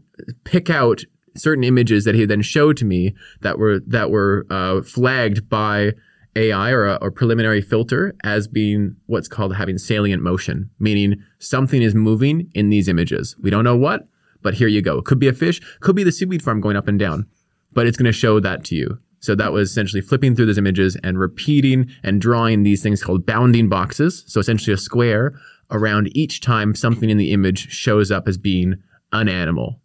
[0.44, 1.02] pick out
[1.36, 5.92] certain images that he then showed to me that were that were uh, flagged by
[6.36, 11.82] AI or a or preliminary filter as being what's called having salient motion, meaning something
[11.82, 13.36] is moving in these images.
[13.40, 14.06] We don't know what,
[14.42, 14.98] but here you go.
[14.98, 17.26] It could be a fish, could be the seaweed farm going up and down,
[17.72, 18.98] but it's going to show that to you.
[19.20, 23.24] So that was essentially flipping through those images and repeating and drawing these things called
[23.24, 24.24] bounding boxes.
[24.26, 25.38] So essentially a square
[25.70, 29.80] around each time something in the image shows up as being an animal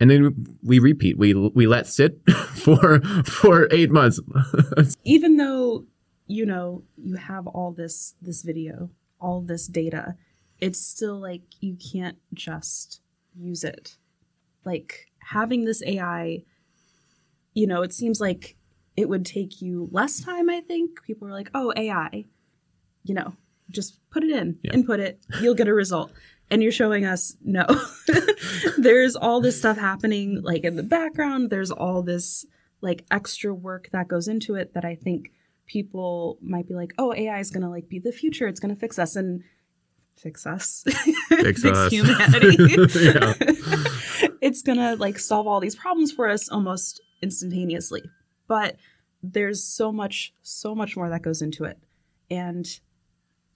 [0.00, 1.18] and then we repeat.
[1.18, 4.20] We we let sit for for eight months.
[5.04, 5.86] Even though
[6.26, 10.16] you know you have all this this video, all this data,
[10.60, 13.00] it's still like you can't just
[13.34, 13.96] use it.
[14.64, 16.42] Like having this AI,
[17.54, 18.56] you know, it seems like
[18.96, 20.50] it would take you less time.
[20.50, 22.24] I think people are like, "Oh, AI,"
[23.04, 23.34] you know,
[23.70, 24.72] just put it in, yeah.
[24.74, 26.12] input it, you'll get a result
[26.50, 27.66] and you're showing us no.
[28.78, 31.50] There's all this stuff happening like in the background.
[31.50, 32.46] There's all this
[32.80, 35.30] like extra work that goes into it that i think
[35.66, 38.46] people might be like oh ai is gonna like be the future.
[38.46, 39.16] It's gonna fix us.
[39.16, 39.42] And
[40.16, 40.84] fix us?
[41.28, 41.92] Fix, fix us.
[41.92, 42.56] humanity.
[44.42, 48.02] It's gonna like solve all these problems for us almost instantaneously.
[48.46, 48.76] But
[49.22, 51.78] there's so much so much more that goes into it.
[52.30, 52.64] And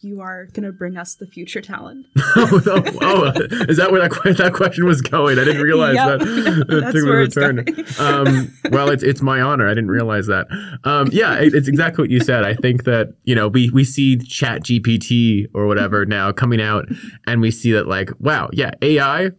[0.03, 2.07] you are going to bring us the future talent.
[2.37, 3.33] oh, oh, oh,
[3.69, 5.39] is that where that, that question was going?
[5.39, 6.21] I didn't realize yep.
[6.21, 6.67] that.
[6.83, 7.61] That's where it's turn.
[7.99, 9.67] um, well, it's it's my honor.
[9.67, 10.47] I didn't realize that.
[10.85, 12.45] Um, yeah, it, it's exactly what you said.
[12.45, 16.87] I think that you know we we see Chat GPT or whatever now coming out,
[17.27, 19.31] and we see that like wow, yeah, AI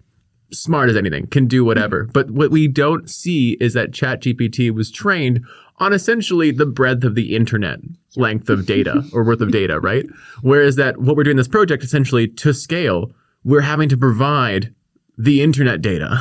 [0.53, 2.09] smart as anything can do whatever.
[2.13, 5.45] But what we don't see is that Chat GPT was trained
[5.81, 7.79] on essentially the breadth of the internet
[8.15, 10.05] length of data or worth of data, right?
[10.41, 13.11] Whereas that what we're doing this project essentially to scale,
[13.43, 14.73] we're having to provide
[15.17, 16.19] the internet data.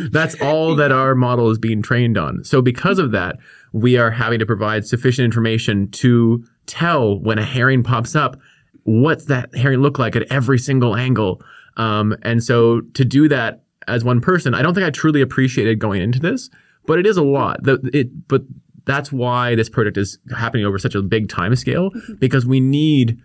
[0.10, 2.44] That's all that our model is being trained on.
[2.44, 3.36] So because of that,
[3.72, 8.40] we are having to provide sufficient information to tell when a herring pops up,
[8.84, 11.42] what's that herring look like at every single angle.
[11.76, 15.78] Um, and so to do that as one person, I don't think I truly appreciated
[15.78, 16.48] going into this
[16.86, 17.62] but it is a lot.
[17.62, 18.42] The, it, but
[18.84, 22.14] that's why this project is happening over such a big time scale mm-hmm.
[22.14, 23.18] because we need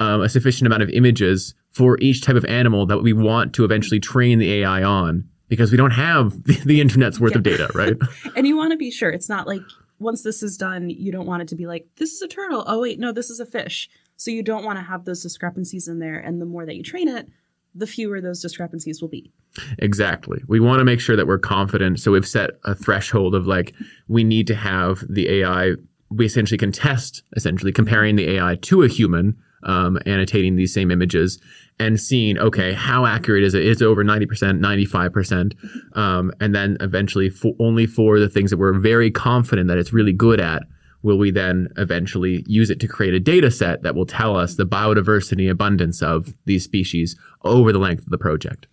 [0.00, 3.64] um, a sufficient amount of images for each type of animal that we want to
[3.64, 7.38] eventually train the AI on because we don't have the, the internet's worth yeah.
[7.38, 7.94] of data, right?
[8.36, 9.62] and you want to be sure it's not like
[9.98, 12.64] once this is done, you don't want it to be like, this is a turtle.
[12.66, 13.88] Oh, wait, no, this is a fish.
[14.16, 16.18] So you don't want to have those discrepancies in there.
[16.18, 17.28] And the more that you train it,
[17.74, 19.32] the fewer those discrepancies will be.
[19.78, 20.42] Exactly.
[20.46, 22.00] We want to make sure that we're confident.
[22.00, 23.74] So we've set a threshold of like,
[24.08, 25.72] we need to have the AI,
[26.10, 30.90] we essentially can test, essentially comparing the AI to a human, um, annotating these same
[30.90, 31.38] images
[31.80, 33.64] and seeing, okay, how accurate is it?
[33.64, 35.96] Is it over 90%, 95%?
[35.96, 39.92] Um, and then eventually, for, only for the things that we're very confident that it's
[39.92, 40.62] really good at,
[41.04, 44.54] will we then eventually use it to create a data set that will tell us
[44.54, 48.66] the biodiversity abundance of these species over the length of the project.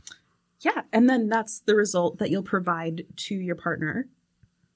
[0.61, 4.07] Yeah, and then that's the result that you'll provide to your partner.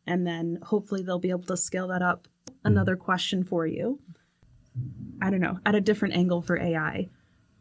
[0.06, 2.28] And then hopefully they'll be able to scale that up.
[2.28, 2.68] Mm-hmm.
[2.68, 4.00] Another question for you.
[5.22, 7.08] I don't know, at a different angle for AI.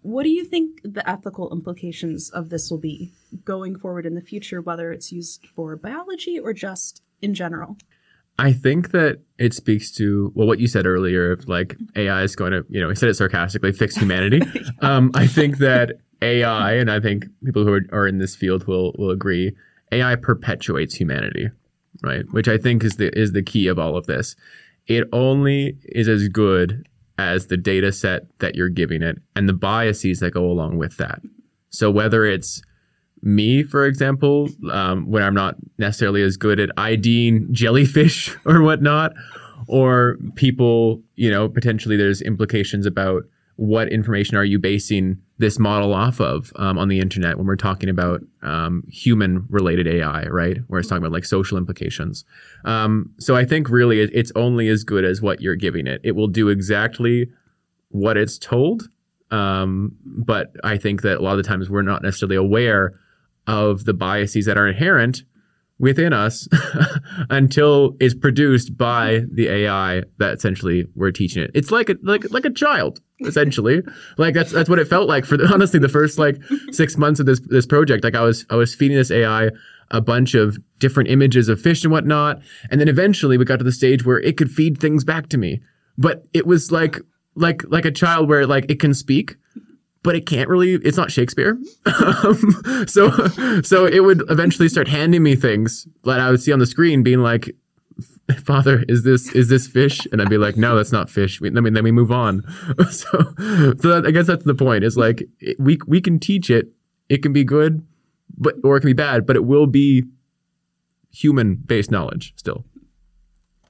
[0.02, 3.12] What do you think the ethical implications of this will be
[3.44, 7.76] going forward in the future, whether it's used for biology or just in general?
[8.38, 12.36] I think that it speaks to well what you said earlier of like AI is
[12.36, 14.40] going to you know he said it sarcastically fix humanity.
[14.54, 14.62] yeah.
[14.80, 18.66] um, I think that AI and I think people who are, are in this field
[18.66, 19.54] will will agree
[19.92, 21.50] AI perpetuates humanity,
[22.02, 22.24] right?
[22.32, 24.34] Which I think is the is the key of all of this.
[24.86, 26.86] It only is as good
[27.18, 30.96] as the data set that you're giving it and the biases that go along with
[30.96, 31.20] that.
[31.70, 32.60] So whether it's
[33.24, 39.14] me, for example, um, when I'm not necessarily as good at IDing jellyfish or whatnot,
[39.66, 43.24] or people, you know, potentially there's implications about
[43.56, 47.56] what information are you basing this model off of um, on the internet when we're
[47.56, 50.58] talking about um, human related AI, right?
[50.66, 52.24] Where it's talking about like social implications.
[52.64, 56.00] Um, so I think really it's only as good as what you're giving it.
[56.04, 57.30] It will do exactly
[57.88, 58.88] what it's told.
[59.30, 62.98] Um, but I think that a lot of the times we're not necessarily aware
[63.46, 65.22] of the biases that are inherent
[65.78, 66.48] within us
[67.30, 71.50] until it's produced by the AI that essentially we're teaching it.
[71.54, 73.82] It's like a like like a child essentially.
[74.18, 76.40] like that's that's what it felt like for the, honestly the first like
[76.70, 78.04] 6 months of this this project.
[78.04, 79.50] Like I was I was feeding this AI
[79.90, 82.40] a bunch of different images of fish and whatnot,
[82.70, 85.38] and then eventually we got to the stage where it could feed things back to
[85.38, 85.60] me.
[85.98, 87.00] But it was like
[87.34, 89.36] like like a child where like it can speak
[90.04, 91.58] but it can't really it's not shakespeare.
[92.24, 93.10] Um, so
[93.62, 97.02] so it would eventually start handing me things that i would see on the screen
[97.02, 97.54] being like
[98.44, 100.06] father is this is this fish?
[100.12, 101.40] And i'd be like no that's not fish.
[101.40, 102.42] We, I mean, then we move on.
[102.90, 103.08] So
[103.80, 104.84] so that, i guess that's the point.
[104.84, 105.24] Is like
[105.58, 106.68] we we can teach it.
[107.08, 107.84] It can be good
[108.36, 110.04] but or it can be bad but it will be
[111.10, 112.64] human based knowledge still.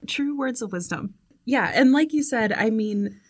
[0.06, 1.14] True words of wisdom.
[1.44, 3.20] Yeah and like you said i mean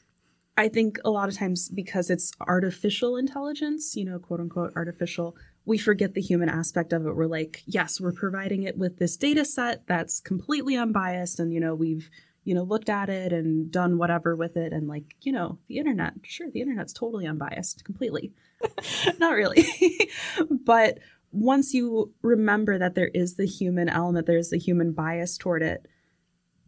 [0.56, 5.36] I think a lot of times because it's artificial intelligence, you know, quote unquote artificial,
[5.64, 7.16] we forget the human aspect of it.
[7.16, 11.60] We're like, yes, we're providing it with this data set that's completely unbiased and you
[11.60, 12.08] know, we've
[12.44, 15.78] you know, looked at it and done whatever with it and like, you know, the
[15.78, 18.32] internet, sure, the internet's totally unbiased completely.
[19.18, 19.66] Not really.
[20.50, 20.98] but
[21.32, 25.86] once you remember that there is the human element, there's the human bias toward it,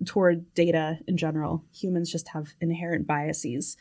[0.05, 1.65] toward data in general.
[1.73, 3.77] Humans just have inherent biases.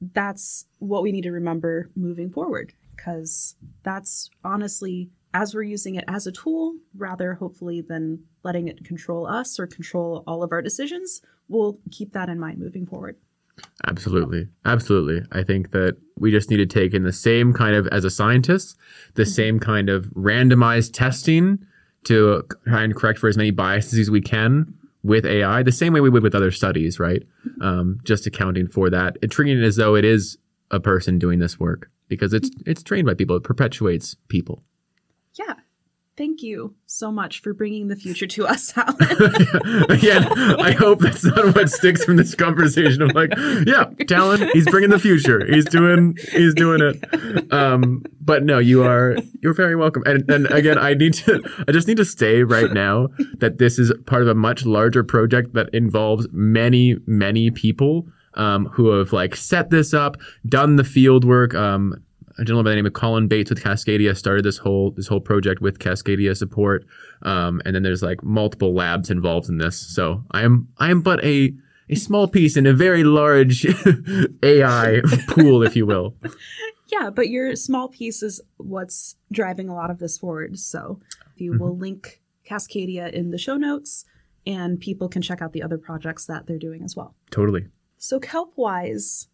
[0.00, 6.04] That's what we need to remember moving forward because that's honestly, as we're using it
[6.08, 10.62] as a tool, rather hopefully than letting it control us or control all of our
[10.62, 13.16] decisions, we'll keep that in mind moving forward.
[13.86, 14.48] Absolutely.
[14.64, 15.22] Absolutely.
[15.32, 18.10] I think that we just need to take in the same kind of, as a
[18.10, 18.76] scientist,
[19.14, 19.30] the mm-hmm.
[19.30, 21.64] same kind of randomized testing
[22.04, 25.92] to try and correct for as many biases as we can with AI, the same
[25.92, 27.22] way we would with other studies, right?
[27.60, 30.38] Um, just accounting for that, and treating it as though it is
[30.70, 33.36] a person doing this work because it's it's trained by people.
[33.36, 34.62] It perpetuates people.
[35.34, 35.54] Yeah,
[36.14, 39.88] Thank you so much for bringing the future to us, Talen.
[39.88, 40.26] Again,
[40.60, 43.00] I hope that's not what sticks from this conversation.
[43.00, 43.30] I'm like,
[43.66, 45.42] yeah, Talen, he's bringing the future.
[45.46, 47.50] He's doing, he's doing it.
[47.50, 50.02] Um, but no, you are, you're very welcome.
[50.04, 53.08] And, and again, I need to, I just need to say right now
[53.38, 58.06] that this is part of a much larger project that involves many, many people.
[58.34, 60.16] Um, who have like set this up,
[60.48, 62.02] done the field work, um,
[62.38, 65.20] a gentleman by the name of Colin Bates with Cascadia started this whole this whole
[65.20, 66.84] project with Cascadia support,
[67.22, 69.78] um, and then there's like multiple labs involved in this.
[69.78, 71.54] So I am I am but a
[71.88, 73.66] a small piece in a very large
[74.42, 76.14] AI pool, if you will.
[76.88, 80.58] Yeah, but your small piece is what's driving a lot of this forward.
[80.58, 81.00] So
[81.34, 81.62] if you mm-hmm.
[81.62, 84.04] will link Cascadia in the show notes,
[84.46, 87.14] and people can check out the other projects that they're doing as well.
[87.30, 87.66] Totally.
[87.98, 89.28] So kelp wise,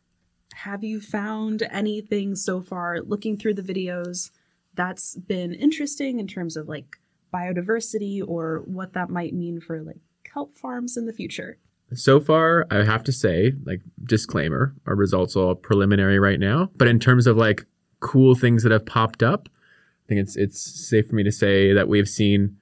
[0.65, 4.33] have you found anything so far looking through the videos
[4.75, 6.97] that's been interesting in terms of like
[7.33, 11.59] biodiversity or what that might mean for like kelp farms in the future?
[11.95, 16.71] So far, I have to say, like disclaimer, our results are all preliminary right now.
[16.75, 17.65] But in terms of like
[18.01, 21.73] cool things that have popped up, I think it's it's safe for me to say
[21.73, 22.57] that we've seen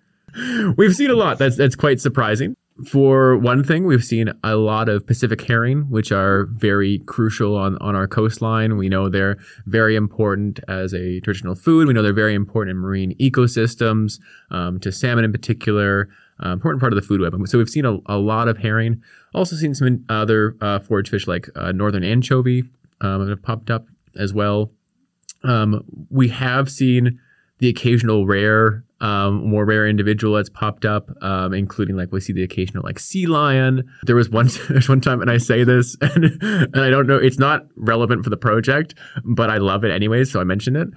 [0.76, 1.38] we've seen a lot.
[1.38, 2.56] That's that's quite surprising.
[2.84, 7.78] For one thing, we've seen a lot of Pacific herring, which are very crucial on,
[7.78, 8.76] on our coastline.
[8.76, 11.88] We know they're very important as a traditional food.
[11.88, 14.20] We know they're very important in marine ecosystems,
[14.50, 16.10] um, to salmon in particular,
[16.44, 17.34] uh, important part of the food web.
[17.48, 19.02] So we've seen a, a lot of herring.
[19.34, 22.64] Also seen some other uh, forage fish like uh, northern anchovy
[23.00, 24.70] um, have popped up as well.
[25.44, 27.20] Um, we have seen
[27.58, 32.32] the occasional rare um, more rare individual that's popped up, um, including like we see
[32.32, 33.88] the occasional like sea lion.
[34.04, 37.16] There was one there's one time, and I say this, and, and I don't know,
[37.16, 38.94] it's not relevant for the project,
[39.24, 40.88] but I love it anyways, so I mentioned it.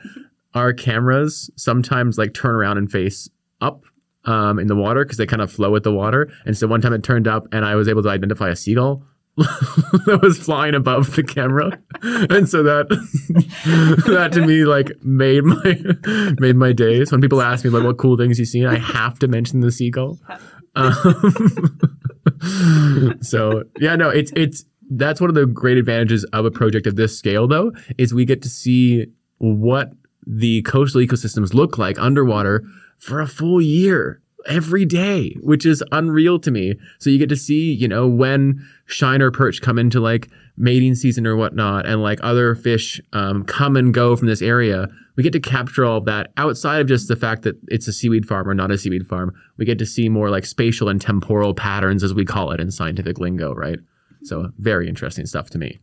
[0.54, 3.30] Our cameras sometimes like turn around and face
[3.62, 3.84] up
[4.26, 6.32] um, in the water because they kind of flow with the water.
[6.46, 9.04] And so one time it turned up, and I was able to identify a seagull
[10.06, 12.90] that was flying above the camera, and so that
[14.08, 15.80] that to me like made my
[16.40, 17.12] made my days.
[17.12, 19.72] When people ask me like what cool things you seen, I have to mention the
[19.72, 20.20] seagull.
[20.76, 20.94] Um,
[23.22, 26.98] so yeah, no, it's it's that's one of the great advantages of a project of
[26.98, 29.92] this scale, though, is we get to see what
[30.28, 32.64] the coastal ecosystems look like underwater
[32.98, 36.76] for a full year every day, which is unreal to me.
[37.00, 41.26] So you get to see, you know, when shiner perch come into like mating season
[41.26, 44.88] or whatnot, and like other fish um, come and go from this area.
[45.16, 47.94] We get to capture all of that outside of just the fact that it's a
[47.94, 49.34] seaweed farm or not a seaweed farm.
[49.58, 52.72] We get to see more like spatial and temporal patterns, as we call it in
[52.72, 53.80] scientific lingo, right?
[54.24, 55.80] So very interesting stuff to me.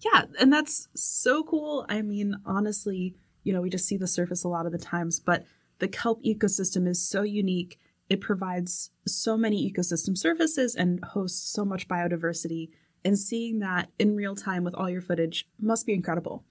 [0.00, 1.86] Yeah, and that's so cool.
[1.88, 3.14] I mean, honestly,
[3.44, 5.44] you know, we just see the surface a lot of the times, but
[5.82, 7.80] the kelp ecosystem is so unique.
[8.08, 12.68] It provides so many ecosystem services and hosts so much biodiversity.
[13.04, 16.44] And seeing that in real time with all your footage must be incredible.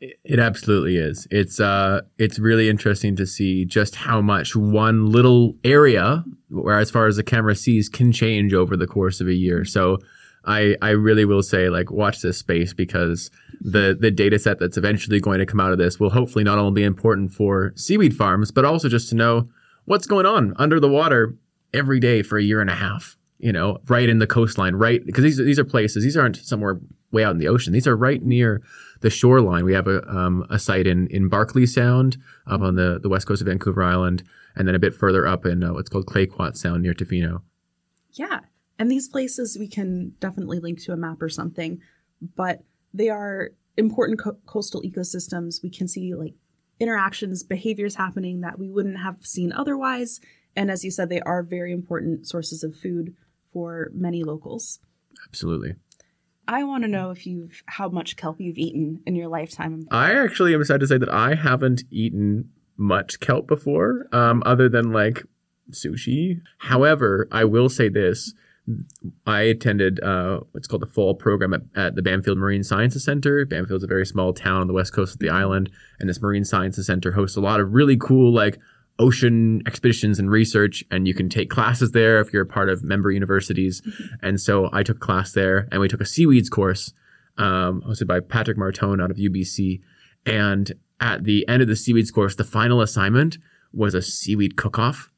[0.00, 1.26] It absolutely is.
[1.32, 6.92] It's uh it's really interesting to see just how much one little area, where as
[6.92, 9.64] far as the camera sees, can change over the course of a year.
[9.64, 9.98] So
[10.44, 14.76] I I really will say like watch this space because the the data set that's
[14.76, 18.16] eventually going to come out of this will hopefully not only be important for seaweed
[18.16, 19.48] farms, but also just to know
[19.84, 21.34] what's going on under the water
[21.72, 23.16] every day for a year and a half.
[23.38, 25.04] You know, right in the coastline, right?
[25.04, 26.02] Because these these are places.
[26.02, 26.80] These aren't somewhere
[27.12, 27.72] way out in the ocean.
[27.72, 28.62] These are right near
[29.00, 29.64] the shoreline.
[29.64, 32.16] We have a um, a site in in Barkly Sound
[32.48, 34.24] up on the the west coast of Vancouver Island,
[34.56, 37.42] and then a bit further up in uh, what's called Clayoquot Sound near Tofino.
[38.12, 38.40] Yeah,
[38.78, 41.80] and these places we can definitely link to a map or something,
[42.34, 42.62] but
[42.92, 45.62] they are important co- coastal ecosystems.
[45.62, 46.34] We can see like
[46.80, 50.20] interactions, behaviors happening that we wouldn't have seen otherwise.
[50.56, 53.14] And as you said, they are very important sources of food
[53.52, 54.80] for many locals.
[55.28, 55.74] Absolutely.
[56.46, 59.86] I want to know if you've how much kelp you've eaten in your lifetime.
[59.90, 64.68] I actually am sad to say that I haven't eaten much kelp before, um, other
[64.68, 65.24] than like
[65.70, 66.40] sushi.
[66.58, 68.32] However, I will say this.
[69.26, 73.44] I attended uh, what's called the fall program at, at, the Bamfield Marine Sciences Center.
[73.44, 76.44] Bamfield's a very small town on the west coast of the island, and this Marine
[76.44, 78.58] Sciences Center hosts a lot of really cool like
[78.98, 82.82] ocean expeditions and research and you can take classes there if you're a part of
[82.82, 84.26] member universities mm-hmm.
[84.26, 86.92] and so i took class there and we took a seaweeds course
[87.36, 89.80] um, hosted by patrick martone out of ubc
[90.26, 93.38] and at the end of the seaweeds course the final assignment
[93.72, 95.12] was a seaweed cook-off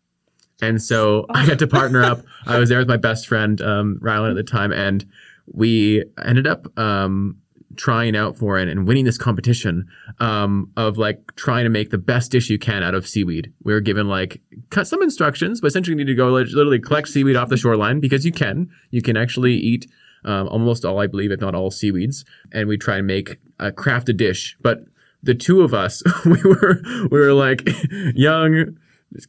[0.62, 3.98] and so i got to partner up i was there with my best friend um,
[4.02, 5.06] rylan at the time and
[5.52, 7.36] we ended up um,
[7.76, 9.88] trying out for it and winning this competition
[10.18, 13.52] um, of like trying to make the best dish you can out of seaweed.
[13.62, 14.40] We were given like
[14.70, 18.00] cut some instructions, but essentially you need to go literally collect seaweed off the shoreline
[18.00, 18.70] because you can.
[18.90, 19.86] You can actually eat
[20.24, 23.72] um, almost all, I believe, if not all seaweeds, and we try and make a
[23.72, 24.56] craft a dish.
[24.60, 24.84] But
[25.22, 27.66] the two of us, we were we were like
[28.14, 28.76] young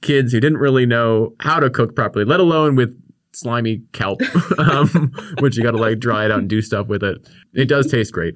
[0.02, 2.98] kids who didn't really know how to cook properly, let alone with
[3.34, 4.22] slimy kelp,
[4.58, 7.18] um, which you got to like dry it out and do stuff with it.
[7.54, 8.36] It does taste great.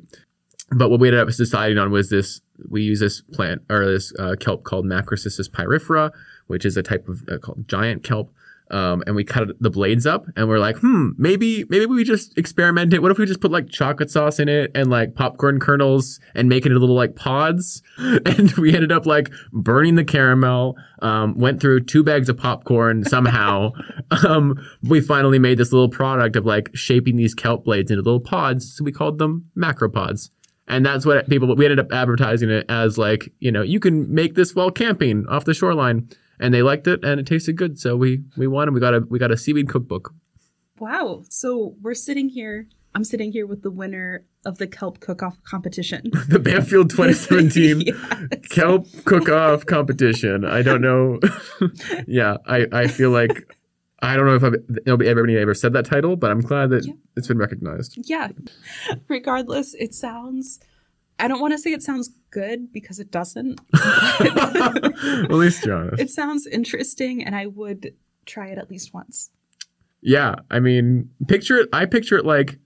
[0.72, 4.14] But what we ended up deciding on was this: we use this plant or this
[4.18, 6.12] uh, kelp called Macrocystis pyrifera,
[6.48, 8.34] which is a type of uh, called giant kelp
[8.72, 12.38] um, and we cut the blades up and we're like, hmm, maybe maybe we just
[12.38, 13.01] experiment it.
[13.01, 16.49] What if we just put like chocolate sauce in it and like popcorn kernels and
[16.49, 17.82] make it into little like pods?
[18.26, 20.76] And we ended up like burning the caramel.
[20.99, 23.72] Um, went through two bags of popcorn somehow.
[24.28, 28.20] um, we finally made this little product of like shaping these kelp blades into little
[28.20, 28.76] pods.
[28.76, 30.30] So we called them macropods.
[30.68, 34.11] And that's what people we ended up advertising it as like, you know, you can
[34.13, 36.09] make this while camping off the shoreline
[36.39, 37.79] and they liked it and it tasted good.
[37.79, 40.13] So we we won and we got a we got a seaweed cookbook.
[40.79, 41.23] Wow.
[41.29, 42.67] So we're sitting here.
[42.93, 46.03] I'm sitting here with the winner of the kelp cook-off competition.
[46.29, 48.47] the Bamfield 2017 yes.
[48.49, 50.45] kelp cook-off competition.
[50.45, 51.19] I don't know.
[52.07, 53.53] yeah, I I feel like
[54.01, 54.55] I don't know if I've,
[54.86, 56.93] nobody everybody ever said that title, but I'm glad that yeah.
[57.17, 57.97] it's been recognized.
[58.09, 58.29] Yeah.
[59.07, 60.59] Regardless, it sounds
[61.19, 63.61] I don't want to say it sounds good because it doesn't.
[63.73, 69.31] at least you're It sounds interesting, and I would try it at least once.
[70.01, 71.69] Yeah, I mean, picture it.
[71.71, 72.59] I picture it like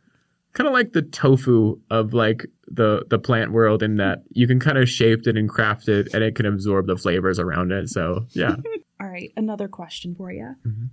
[0.54, 4.60] kind of like the tofu of like the the plant world, in that you can
[4.60, 7.90] kind of shape it and craft it, and it can absorb the flavors around it.
[7.90, 8.56] So yeah.
[9.00, 10.56] All right, another question for you.
[10.66, 10.86] Mm-hmm.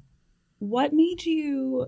[0.59, 1.87] What made you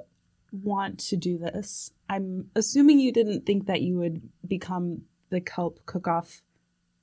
[0.50, 1.92] want to do this?
[2.08, 6.40] I'm assuming you didn't think that you would become the kelp cook-off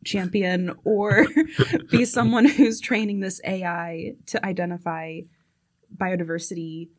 [0.06, 1.26] champion or
[1.92, 5.20] be someone who's training this AI to identify
[5.96, 6.90] biodiversity,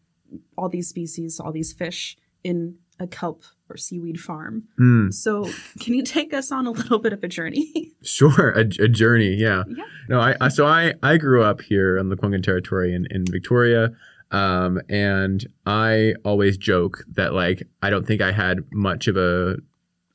[0.58, 4.64] all these species, all these fish in a kelp or seaweed farm.
[4.80, 5.12] Mm.
[5.12, 5.48] So,
[5.80, 7.92] can you take us on a little bit of a journey?
[8.02, 9.34] Sure, a, a journey.
[9.34, 9.64] Yeah.
[9.68, 9.82] yeah.
[10.08, 13.24] No, I, I, so I I grew up here on the Lekwungen territory in in
[13.26, 13.90] Victoria.
[14.30, 19.56] Um, and I always joke that like I don't think I had much of a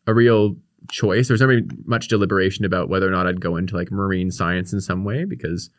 [0.08, 0.56] a real
[0.92, 1.28] choice.
[1.28, 4.74] There was never much deliberation about whether or not I'd go into like marine science
[4.74, 5.70] in some way because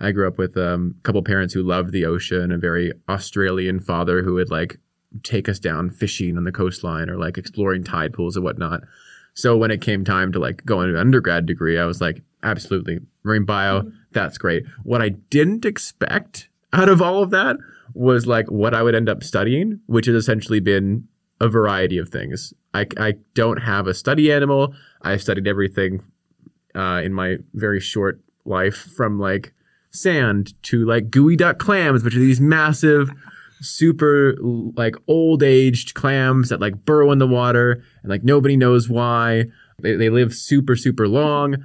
[0.00, 3.80] I grew up with um, a couple parents who loved the ocean, a very Australian
[3.80, 4.78] father who would like
[5.22, 8.82] take us down fishing on the coastline or like exploring tide pools and whatnot.
[9.34, 12.22] So when it came time to like go into an undergrad degree, I was like,
[12.42, 13.90] absolutely, marine bio, mm-hmm.
[14.12, 14.64] that's great.
[14.82, 17.56] What I didn't expect out of all of that
[17.94, 21.08] was like what I would end up studying, which has essentially been
[21.40, 22.52] a variety of things.
[22.74, 24.74] I, I don't have a study animal.
[25.02, 26.02] I've studied everything
[26.74, 29.52] uh, in my very short life from like
[29.90, 33.10] sand to like geoduck clams, which are these massive,
[33.60, 38.88] super like old aged clams that like burrow in the water and like nobody knows
[38.88, 39.44] why.
[39.80, 41.56] They, they live super, super long.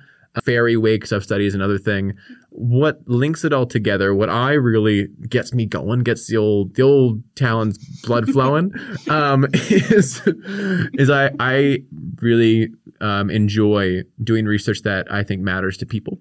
[0.44, 2.14] Ferry wakes I've studied is another thing.
[2.58, 6.84] What links it all together, what I really gets me going, gets the old the
[6.84, 8.74] old Talen's blood flowing,
[9.10, 11.80] um, is is I I
[12.22, 12.70] really
[13.02, 16.20] um, enjoy doing research that I think matters to people.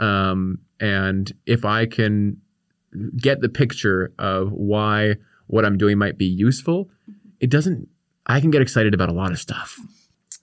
[0.00, 2.40] Um, and if I can
[3.16, 5.16] get the picture of why
[5.46, 6.90] what I'm doing might be useful,
[7.40, 7.88] it doesn't,
[8.26, 9.78] I can get excited about a lot of stuff.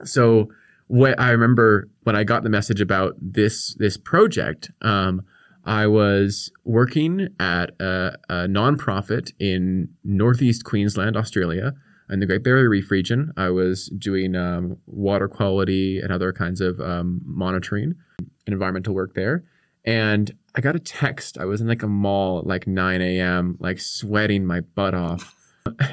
[0.03, 0.49] So,
[0.87, 5.23] what I remember when I got the message about this this project, um,
[5.65, 11.73] I was working at a, a nonprofit in northeast Queensland, Australia,
[12.09, 13.31] in the Great Barrier Reef region.
[13.37, 19.13] I was doing um, water quality and other kinds of um, monitoring and environmental work
[19.13, 19.43] there.
[19.85, 21.37] And I got a text.
[21.37, 25.35] I was in like a mall at like 9 a.m., like sweating my butt off.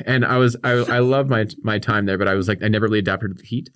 [0.05, 2.67] And I was I, I love my my time there, but I was like I
[2.67, 3.71] never really adapted to the heat.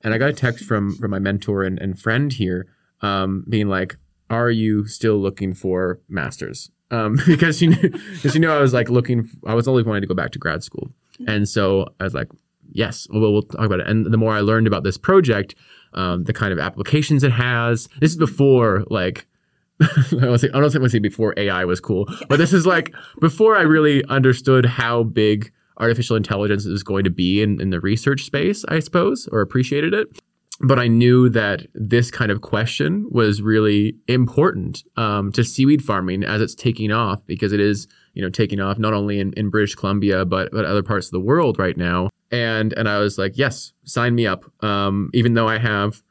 [0.00, 2.68] And I got a text from from my mentor and, and friend here,
[3.02, 3.96] um, being like,
[4.30, 8.88] "Are you still looking for masters?" Um, because you because you know I was like
[8.88, 9.28] looking.
[9.46, 10.90] I was only wanting to go back to grad school,
[11.26, 12.28] and so I was like,
[12.72, 15.54] "Yes, well, we'll talk about it." And the more I learned about this project,
[15.94, 17.88] um, the kind of applications it has.
[18.00, 19.26] This is before like
[19.80, 23.62] I don't don't think say before AI was cool, but this is like before I
[23.62, 28.64] really understood how big artificial intelligence is going to be in, in the research space,
[28.68, 30.20] I suppose, or appreciated it.
[30.62, 36.22] But I knew that this kind of question was really important um, to seaweed farming
[36.22, 39.48] as it's taking off because it is, you know, taking off not only in, in
[39.48, 42.10] British Columbia but but other parts of the world right now.
[42.30, 44.44] And and I was like, yes, sign me up.
[44.62, 46.02] Um, even though I have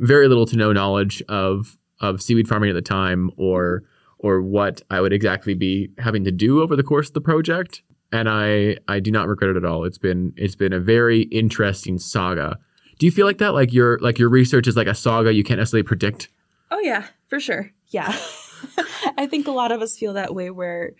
[0.00, 3.84] very little to no knowledge of of seaweed farming at the time or
[4.18, 7.82] or what I would exactly be having to do over the course of the project.
[8.12, 9.84] And I I do not regret it at all.
[9.84, 12.58] It's been it's been a very interesting saga.
[13.04, 13.52] Do you feel like that?
[13.52, 16.30] Like your like your research is like a saga you can't necessarily predict?
[16.70, 17.70] Oh yeah, for sure.
[17.88, 18.18] Yeah.
[19.18, 20.92] I think a lot of us feel that way where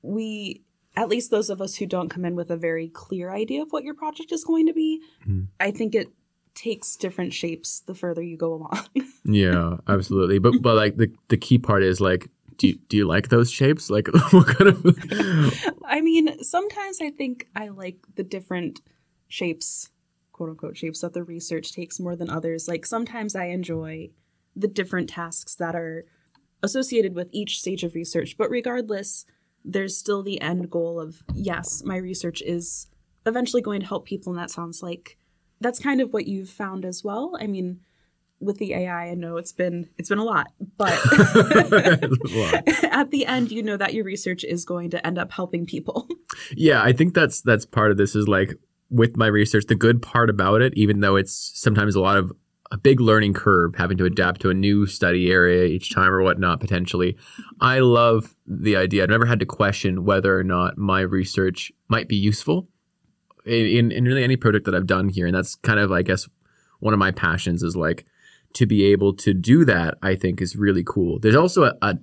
[0.00, 0.62] we
[0.96, 3.68] at least those of us who don't come in with a very clear idea of
[3.70, 5.42] what your project is going to be, mm-hmm.
[5.60, 6.08] I think it
[6.54, 8.86] takes different shapes the further you go along.
[9.26, 10.38] yeah, absolutely.
[10.38, 13.50] But but like the the key part is like do you, do you like those
[13.50, 13.90] shapes?
[13.90, 18.80] Like what kind of I mean, sometimes I think I like the different
[19.28, 19.90] shapes,
[20.42, 22.66] quote unquote shapes that the research takes more than others.
[22.66, 24.10] Like sometimes I enjoy
[24.56, 26.04] the different tasks that are
[26.64, 29.24] associated with each stage of research, but regardless,
[29.64, 32.88] there's still the end goal of yes, my research is
[33.24, 35.16] eventually going to help people and that sounds like
[35.60, 37.36] that's kind of what you've found as well.
[37.40, 37.78] I mean,
[38.40, 40.90] with the AI, I know it's been it's been a lot, but
[42.90, 46.08] at the end, you know that your research is going to end up helping people.
[46.56, 48.58] Yeah, I think that's that's part of this is like
[48.92, 52.30] with my research, the good part about it, even though it's sometimes a lot of
[52.70, 56.22] a big learning curve having to adapt to a new study area each time or
[56.22, 57.16] whatnot potentially.
[57.60, 59.02] I love the idea.
[59.02, 62.68] I've never had to question whether or not my research might be useful
[63.44, 65.26] in, in really any project that I've done here.
[65.26, 66.28] And that's kind of, I guess,
[66.80, 68.06] one of my passions is like
[68.54, 71.18] to be able to do that, I think is really cool.
[71.18, 71.98] There's also a, a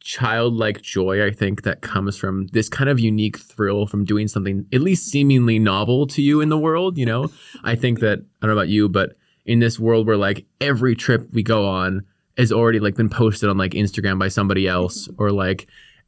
[0.00, 4.66] childlike joy, I think, that comes from this kind of unique thrill from doing something
[4.72, 6.96] at least seemingly novel to you in the world.
[6.98, 7.30] You know,
[7.64, 10.94] I think that, I don't know about you, but in this world where like every
[10.94, 12.04] trip we go on
[12.36, 15.66] has already like been posted on like Instagram by somebody else or like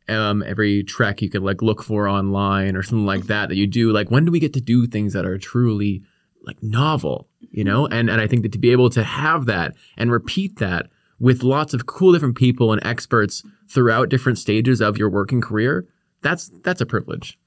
[0.09, 3.67] um, every trek you could like look for online or something like that that you
[3.67, 3.93] do.
[3.93, 6.03] Like, when do we get to do things that are truly
[6.43, 7.87] like novel, you know?
[7.87, 10.87] And and I think that to be able to have that and repeat that
[11.19, 15.87] with lots of cool different people and experts throughout different stages of your working career,
[16.23, 17.39] that's that's a privilege.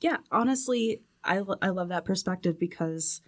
[0.00, 3.20] Yeah, honestly, I I love that perspective because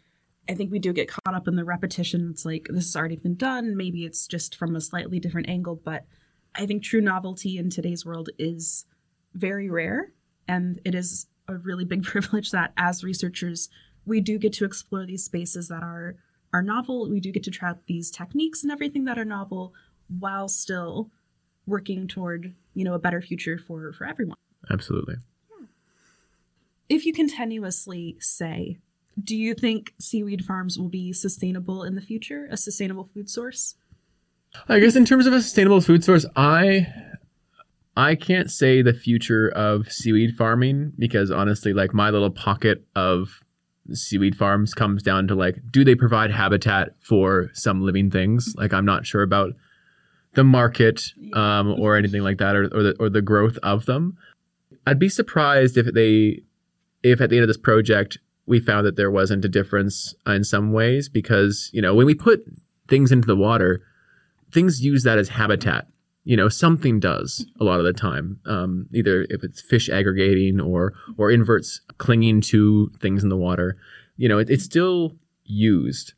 [0.49, 2.28] I think we do get caught up in the repetition.
[2.30, 3.76] It's like this has already been done.
[3.76, 6.07] Maybe it's just from a slightly different angle, but
[6.55, 8.87] I think true novelty in today's world is
[9.35, 10.12] very rare.
[10.49, 13.68] And it is a really big privilege that as researchers,
[14.05, 16.16] we do get to explore these spaces that are,
[16.53, 17.09] are novel.
[17.09, 19.72] We do get to try out these techniques and everything that are novel
[20.18, 21.11] while still
[21.67, 24.37] working toward, you know, a better future for for everyone.
[24.71, 25.17] Absolutely.
[26.89, 28.79] If you continuously say,
[29.23, 33.77] do you think seaweed farms will be sustainable in the future, a sustainable food source?
[34.69, 36.87] I guess in terms of a sustainable food source, I
[37.97, 43.43] I can't say the future of seaweed farming because honestly, like my little pocket of
[43.93, 48.55] seaweed farms comes down to like, do they provide habitat for some living things?
[48.57, 49.53] Like I'm not sure about
[50.35, 51.03] the market
[51.35, 54.16] um, or anything like that, or or the, or the growth of them.
[54.87, 56.43] I'd be surprised if they,
[57.03, 60.43] if at the end of this project we found that there wasn't a difference in
[60.45, 62.45] some ways because you know when we put
[62.89, 63.83] things into the water,
[64.53, 65.87] things use that as habitat.
[66.24, 68.39] You know, something does a lot of the time.
[68.47, 73.76] Um, either if it's fish aggregating or or inverts clinging to things in the water.
[74.16, 76.14] You know, it, it's still used.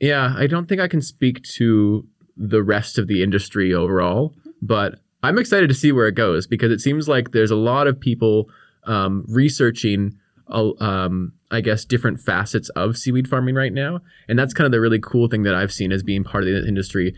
[0.00, 2.06] Yeah, I don't think I can speak to
[2.36, 6.70] the rest of the industry overall, but I'm excited to see where it goes because
[6.70, 8.48] it seems like there's a lot of people
[8.84, 10.18] um, researching,
[10.48, 14.72] uh, um, I guess, different facets of seaweed farming right now, and that's kind of
[14.72, 17.14] the really cool thing that I've seen as being part of the industry.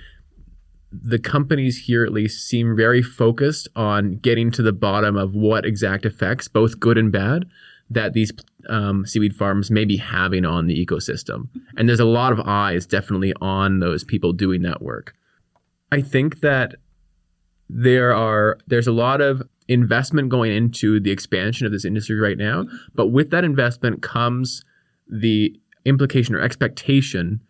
[0.92, 5.66] The companies here, at least, seem very focused on getting to the bottom of what
[5.66, 7.46] exact effects, both good and bad,
[7.90, 8.32] that these
[8.68, 11.48] um, seaweed farms may be having on the ecosystem.
[11.76, 15.14] And there's a lot of eyes definitely on those people doing that work.
[15.92, 16.74] I think that
[17.68, 22.38] there are there's a lot of investment going into the expansion of this industry right
[22.38, 22.64] now,
[22.94, 24.62] but with that investment comes
[25.08, 27.40] the implication or expectation,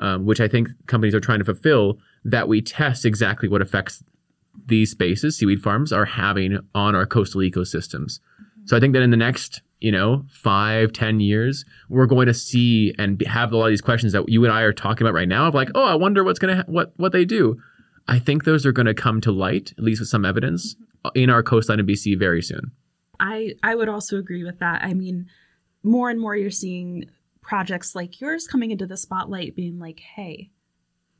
[0.00, 4.02] um, which I think companies are trying to fulfill, that we test exactly what effects
[4.66, 8.20] these spaces, seaweed farms, are having on our coastal ecosystems.
[8.66, 12.32] So I think that in the next, you know, five, ten years, we're going to
[12.32, 15.12] see and have a lot of these questions that you and I are talking about
[15.12, 17.58] right now of like, oh, I wonder what's gonna ha- what what they do.
[18.08, 21.18] I think those are going to come to light, at least with some evidence, mm-hmm.
[21.18, 22.72] in our coastline of BC very soon.
[23.20, 24.82] I I would also agree with that.
[24.82, 25.26] I mean,
[25.82, 27.04] more and more you're seeing
[27.42, 30.50] projects like yours coming into the spotlight being like, "Hey,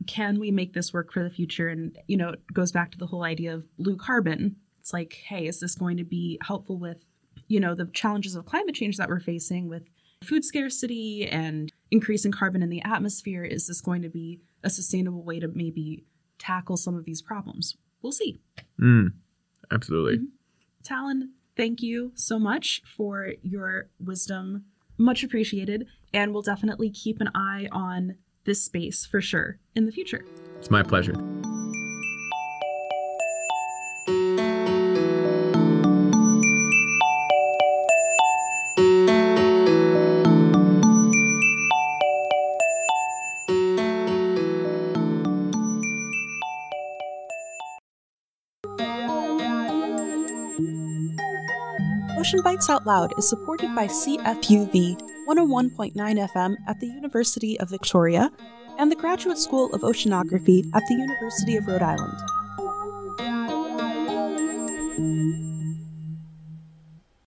[0.07, 2.99] can we make this work for the future?" And you know, it goes back to
[2.99, 4.57] the whole idea of blue carbon.
[4.81, 7.05] It's like, "Hey, is this going to be helpful with,
[7.49, 9.85] you know, the challenges of climate change that we're facing with
[10.23, 13.45] food scarcity and increasing carbon in the atmosphere?
[13.45, 16.05] Is this going to be a sustainable way to maybe
[16.39, 17.77] tackle some of these problems?
[18.03, 18.41] We'll see."
[18.81, 19.13] Mm,
[19.71, 20.19] absolutely.
[20.19, 20.29] Mhm.
[20.83, 24.65] Talen, thank you so much for your wisdom.
[24.99, 25.87] Much appreciated.
[26.13, 30.25] And we'll definitely keep an eye on this space for sure in the future.
[30.59, 31.34] It's my pleasure.
[52.35, 58.29] Ocean Bites Out Loud is supported by CFUV 101.9 FM at the University of Victoria
[58.77, 62.34] and the Graduate School of Oceanography at the University of Rhode Island.